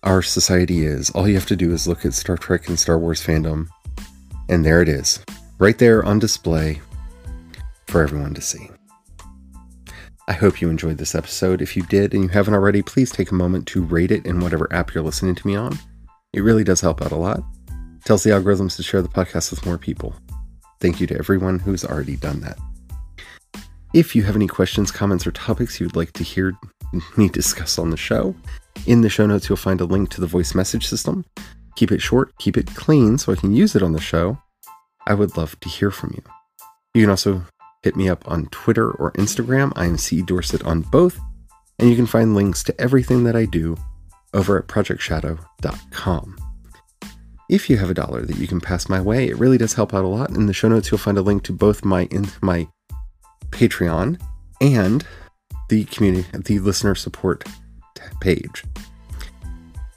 our 0.03 0.23
society 0.23 0.87
is, 0.87 1.11
all 1.11 1.29
you 1.29 1.35
have 1.35 1.47
to 1.47 1.57
do 1.57 1.73
is 1.73 1.87
look 1.87 2.07
at 2.07 2.15
Star 2.15 2.39
Trek 2.39 2.69
and 2.69 2.79
Star 2.79 2.99
Wars 2.99 3.25
fandom, 3.25 3.69
and 4.49 4.65
there 4.65 4.81
it 4.81 4.89
is, 4.89 5.23
right 5.59 5.77
there 5.79 6.05
on 6.05 6.19
display 6.19 6.81
for 7.95 8.03
everyone 8.03 8.35
to 8.35 8.41
see. 8.41 8.69
I 10.27 10.33
hope 10.33 10.61
you 10.61 10.69
enjoyed 10.69 10.99
this 10.99 11.15
episode. 11.15 11.63
If 11.63 11.77
you 11.77 11.85
did 11.85 12.13
and 12.13 12.25
you 12.25 12.29
haven't 12.29 12.55
already, 12.55 12.83
please 12.83 13.13
take 13.13 13.31
a 13.31 13.37
moment 13.37 13.69
to 13.69 13.85
rate 13.85 14.11
it 14.11 14.27
in 14.27 14.41
whatever 14.41 14.67
app 14.73 14.93
you're 14.93 15.05
listening 15.05 15.37
to 15.37 15.47
me 15.47 15.55
on. 15.55 15.79
It 16.33 16.41
really 16.41 16.65
does 16.65 16.81
help 16.81 17.03
out 17.03 17.13
a 17.13 17.17
lot. 17.17 17.45
It 17.69 18.05
tells 18.05 18.25
the 18.25 18.31
algorithms 18.31 18.75
to 18.75 18.83
share 18.83 19.01
the 19.01 19.09
podcast 19.09 19.53
with 19.53 19.65
more 19.65 19.79
people. 19.79 20.13
Thank 20.81 21.01
you 21.01 21.07
to 21.07 21.17
everyone 21.17 21.61
who's 21.61 21.85
already 21.85 22.17
done 22.17 22.41
that. 22.41 22.59
If 23.95 24.17
you 24.17 24.25
have 24.25 24.35
any 24.35 24.49
questions, 24.49 24.91
comments, 24.91 25.25
or 25.25 25.31
topics 25.31 25.79
you'd 25.79 25.95
like 25.95 26.11
to 26.15 26.25
hear 26.25 26.53
me 27.17 27.29
discuss 27.29 27.79
on 27.79 27.91
the 27.91 27.97
show, 27.97 28.35
in 28.87 29.03
the 29.03 29.09
show 29.09 29.25
notes 29.25 29.49
you'll 29.49 29.57
find 29.57 29.81
a 29.81 29.85
link 29.85 30.11
to 30.11 30.21
the 30.21 30.27
voice 30.27 30.53
message 30.53 30.89
system. 30.89 31.25
Keep 31.77 31.93
it 31.93 32.03
short, 32.03 32.37
keep 32.39 32.57
it 32.57 32.75
clean 32.75 33.19
so 33.19 33.31
I 33.31 33.37
can 33.37 33.55
use 33.55 33.77
it 33.77 33.85
on 33.85 33.93
the 33.93 34.01
show. 34.01 34.37
I 35.07 35.15
would 35.15 35.37
love 35.37 35.61
to 35.61 35.69
hear 35.69 35.93
from 35.93 36.11
you. 36.17 36.25
You 36.93 37.05
can 37.05 37.11
also 37.11 37.45
hit 37.85 37.95
me 37.97 38.09
up 38.09 38.27
on 38.27 38.47
Twitter 38.47 38.91
or 38.91 39.13
Instagram. 39.13 39.71
I 39.77 39.85
am 39.85 39.99
C 39.99 40.23
Dorset 40.23 40.65
on 40.65 40.81
both, 40.81 41.21
and 41.79 41.91
you 41.91 41.95
can 41.95 42.07
find 42.07 42.35
links 42.35 42.63
to 42.65 42.81
everything 42.81 43.25
that 43.25 43.37
I 43.37 43.45
do 43.45 43.77
over 44.33 44.59
at 44.59 44.69
projectshadow.com. 44.69 46.39
If 47.51 47.69
you 47.69 47.77
have 47.77 47.91
a 47.91 47.95
dollar 47.95 48.23
that 48.23 48.39
you 48.39 48.47
can 48.47 48.59
pass 48.59 48.89
my 48.89 49.03
way, 49.03 49.29
it 49.29 49.37
really 49.39 49.59
does 49.59 49.75
help 49.75 49.93
out 49.93 50.03
a 50.03 50.09
lot. 50.09 50.31
In 50.31 50.47
the 50.47 50.55
show 50.55 50.69
notes, 50.69 50.91
you'll 50.91 50.97
find 50.97 51.19
a 51.19 51.23
link 51.23 51.43
to 51.45 51.53
both 51.53 51.85
my 51.85 52.09
my 52.41 52.67
Patreon 53.51 54.19
and 54.63 55.07
the 55.69 55.85
community, 55.85 56.27
the 56.33 56.59
listener 56.61 56.95
support 56.95 57.45
page. 58.21 58.65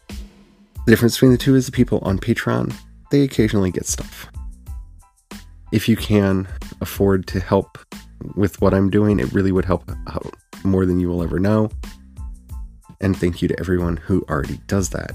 The 0.09 0.91
difference 0.91 1.15
between 1.15 1.31
the 1.31 1.37
two 1.37 1.55
is 1.55 1.65
the 1.65 1.71
people 1.71 1.99
on 1.99 2.19
Patreon, 2.19 2.75
they 3.11 3.21
occasionally 3.21 3.71
get 3.71 3.85
stuff. 3.85 4.27
If 5.71 5.89
you 5.89 5.95
can 5.95 6.47
afford 6.81 7.27
to 7.27 7.39
help 7.39 7.77
with 8.35 8.61
what 8.61 8.73
I'm 8.73 8.89
doing, 8.89 9.19
it 9.19 9.31
really 9.33 9.51
would 9.51 9.65
help 9.65 9.89
out 10.07 10.35
more 10.63 10.85
than 10.85 10.99
you 10.99 11.09
will 11.09 11.23
ever 11.23 11.39
know. 11.39 11.69
And 13.01 13.15
thank 13.15 13.41
you 13.41 13.47
to 13.47 13.59
everyone 13.59 13.97
who 13.97 14.25
already 14.29 14.59
does 14.67 14.89
that. 14.89 15.11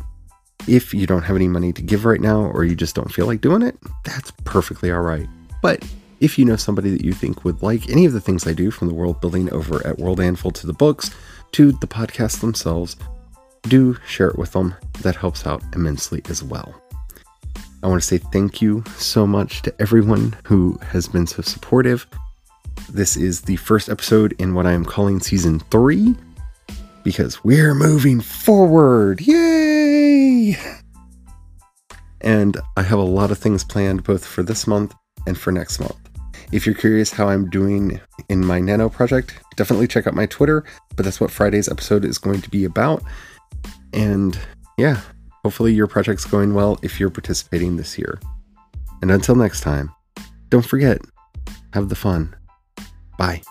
If 0.68 0.94
you 0.94 1.06
don't 1.06 1.22
have 1.22 1.36
any 1.36 1.48
money 1.48 1.72
to 1.72 1.82
give 1.82 2.04
right 2.04 2.20
now, 2.20 2.42
or 2.42 2.64
you 2.64 2.76
just 2.76 2.94
don't 2.94 3.12
feel 3.12 3.26
like 3.26 3.40
doing 3.40 3.62
it, 3.62 3.76
that's 4.04 4.30
perfectly 4.44 4.92
all 4.92 5.00
right. 5.00 5.26
But 5.60 5.84
if 6.20 6.38
you 6.38 6.44
know 6.44 6.56
somebody 6.56 6.90
that 6.90 7.04
you 7.04 7.12
think 7.12 7.44
would 7.44 7.62
like 7.62 7.90
any 7.90 8.04
of 8.04 8.12
the 8.12 8.20
things 8.20 8.46
I 8.46 8.52
do 8.52 8.70
from 8.70 8.86
the 8.88 8.94
world 8.94 9.20
building 9.20 9.52
over 9.52 9.84
at 9.84 9.98
World 9.98 10.20
Anvil 10.20 10.52
to 10.52 10.66
the 10.66 10.72
books 10.72 11.10
to 11.52 11.72
the 11.72 11.88
podcasts 11.88 12.40
themselves, 12.40 12.96
do 13.62 13.96
share 14.06 14.28
it 14.28 14.38
with 14.38 14.52
them. 14.52 14.74
That 15.00 15.16
helps 15.16 15.46
out 15.46 15.62
immensely 15.74 16.22
as 16.28 16.42
well. 16.42 16.81
I 17.82 17.88
want 17.88 18.00
to 18.00 18.06
say 18.06 18.18
thank 18.18 18.62
you 18.62 18.84
so 18.96 19.26
much 19.26 19.62
to 19.62 19.74
everyone 19.80 20.36
who 20.44 20.78
has 20.82 21.08
been 21.08 21.26
so 21.26 21.42
supportive. 21.42 22.06
This 22.88 23.16
is 23.16 23.40
the 23.40 23.56
first 23.56 23.88
episode 23.88 24.34
in 24.38 24.54
what 24.54 24.66
I 24.66 24.72
am 24.72 24.84
calling 24.84 25.18
season 25.18 25.58
three 25.58 26.14
because 27.02 27.42
we're 27.42 27.74
moving 27.74 28.20
forward. 28.20 29.20
Yay! 29.20 30.56
And 32.20 32.56
I 32.76 32.82
have 32.82 33.00
a 33.00 33.02
lot 33.02 33.32
of 33.32 33.38
things 33.38 33.64
planned 33.64 34.04
both 34.04 34.24
for 34.24 34.44
this 34.44 34.68
month 34.68 34.94
and 35.26 35.36
for 35.36 35.50
next 35.50 35.80
month. 35.80 35.96
If 36.52 36.66
you're 36.66 36.76
curious 36.76 37.10
how 37.10 37.28
I'm 37.28 37.50
doing 37.50 38.00
in 38.28 38.46
my 38.46 38.60
Nano 38.60 38.90
project, 38.90 39.34
definitely 39.56 39.88
check 39.88 40.06
out 40.06 40.14
my 40.14 40.26
Twitter, 40.26 40.62
but 40.94 41.04
that's 41.04 41.20
what 41.20 41.32
Friday's 41.32 41.68
episode 41.68 42.04
is 42.04 42.18
going 42.18 42.42
to 42.42 42.50
be 42.50 42.64
about. 42.64 43.02
And 43.92 44.38
yeah, 44.78 45.00
hopefully 45.44 45.72
your 45.72 45.86
project's 45.86 46.24
going 46.24 46.54
well 46.54 46.78
if 46.82 46.98
you're 46.98 47.10
participating 47.10 47.76
this 47.76 47.98
year. 47.98 48.20
And 49.00 49.10
until 49.10 49.34
next 49.34 49.60
time, 49.60 49.92
don't 50.48 50.64
forget, 50.64 51.00
have 51.72 51.88
the 51.88 51.96
fun. 51.96 52.34
Bye. 53.18 53.42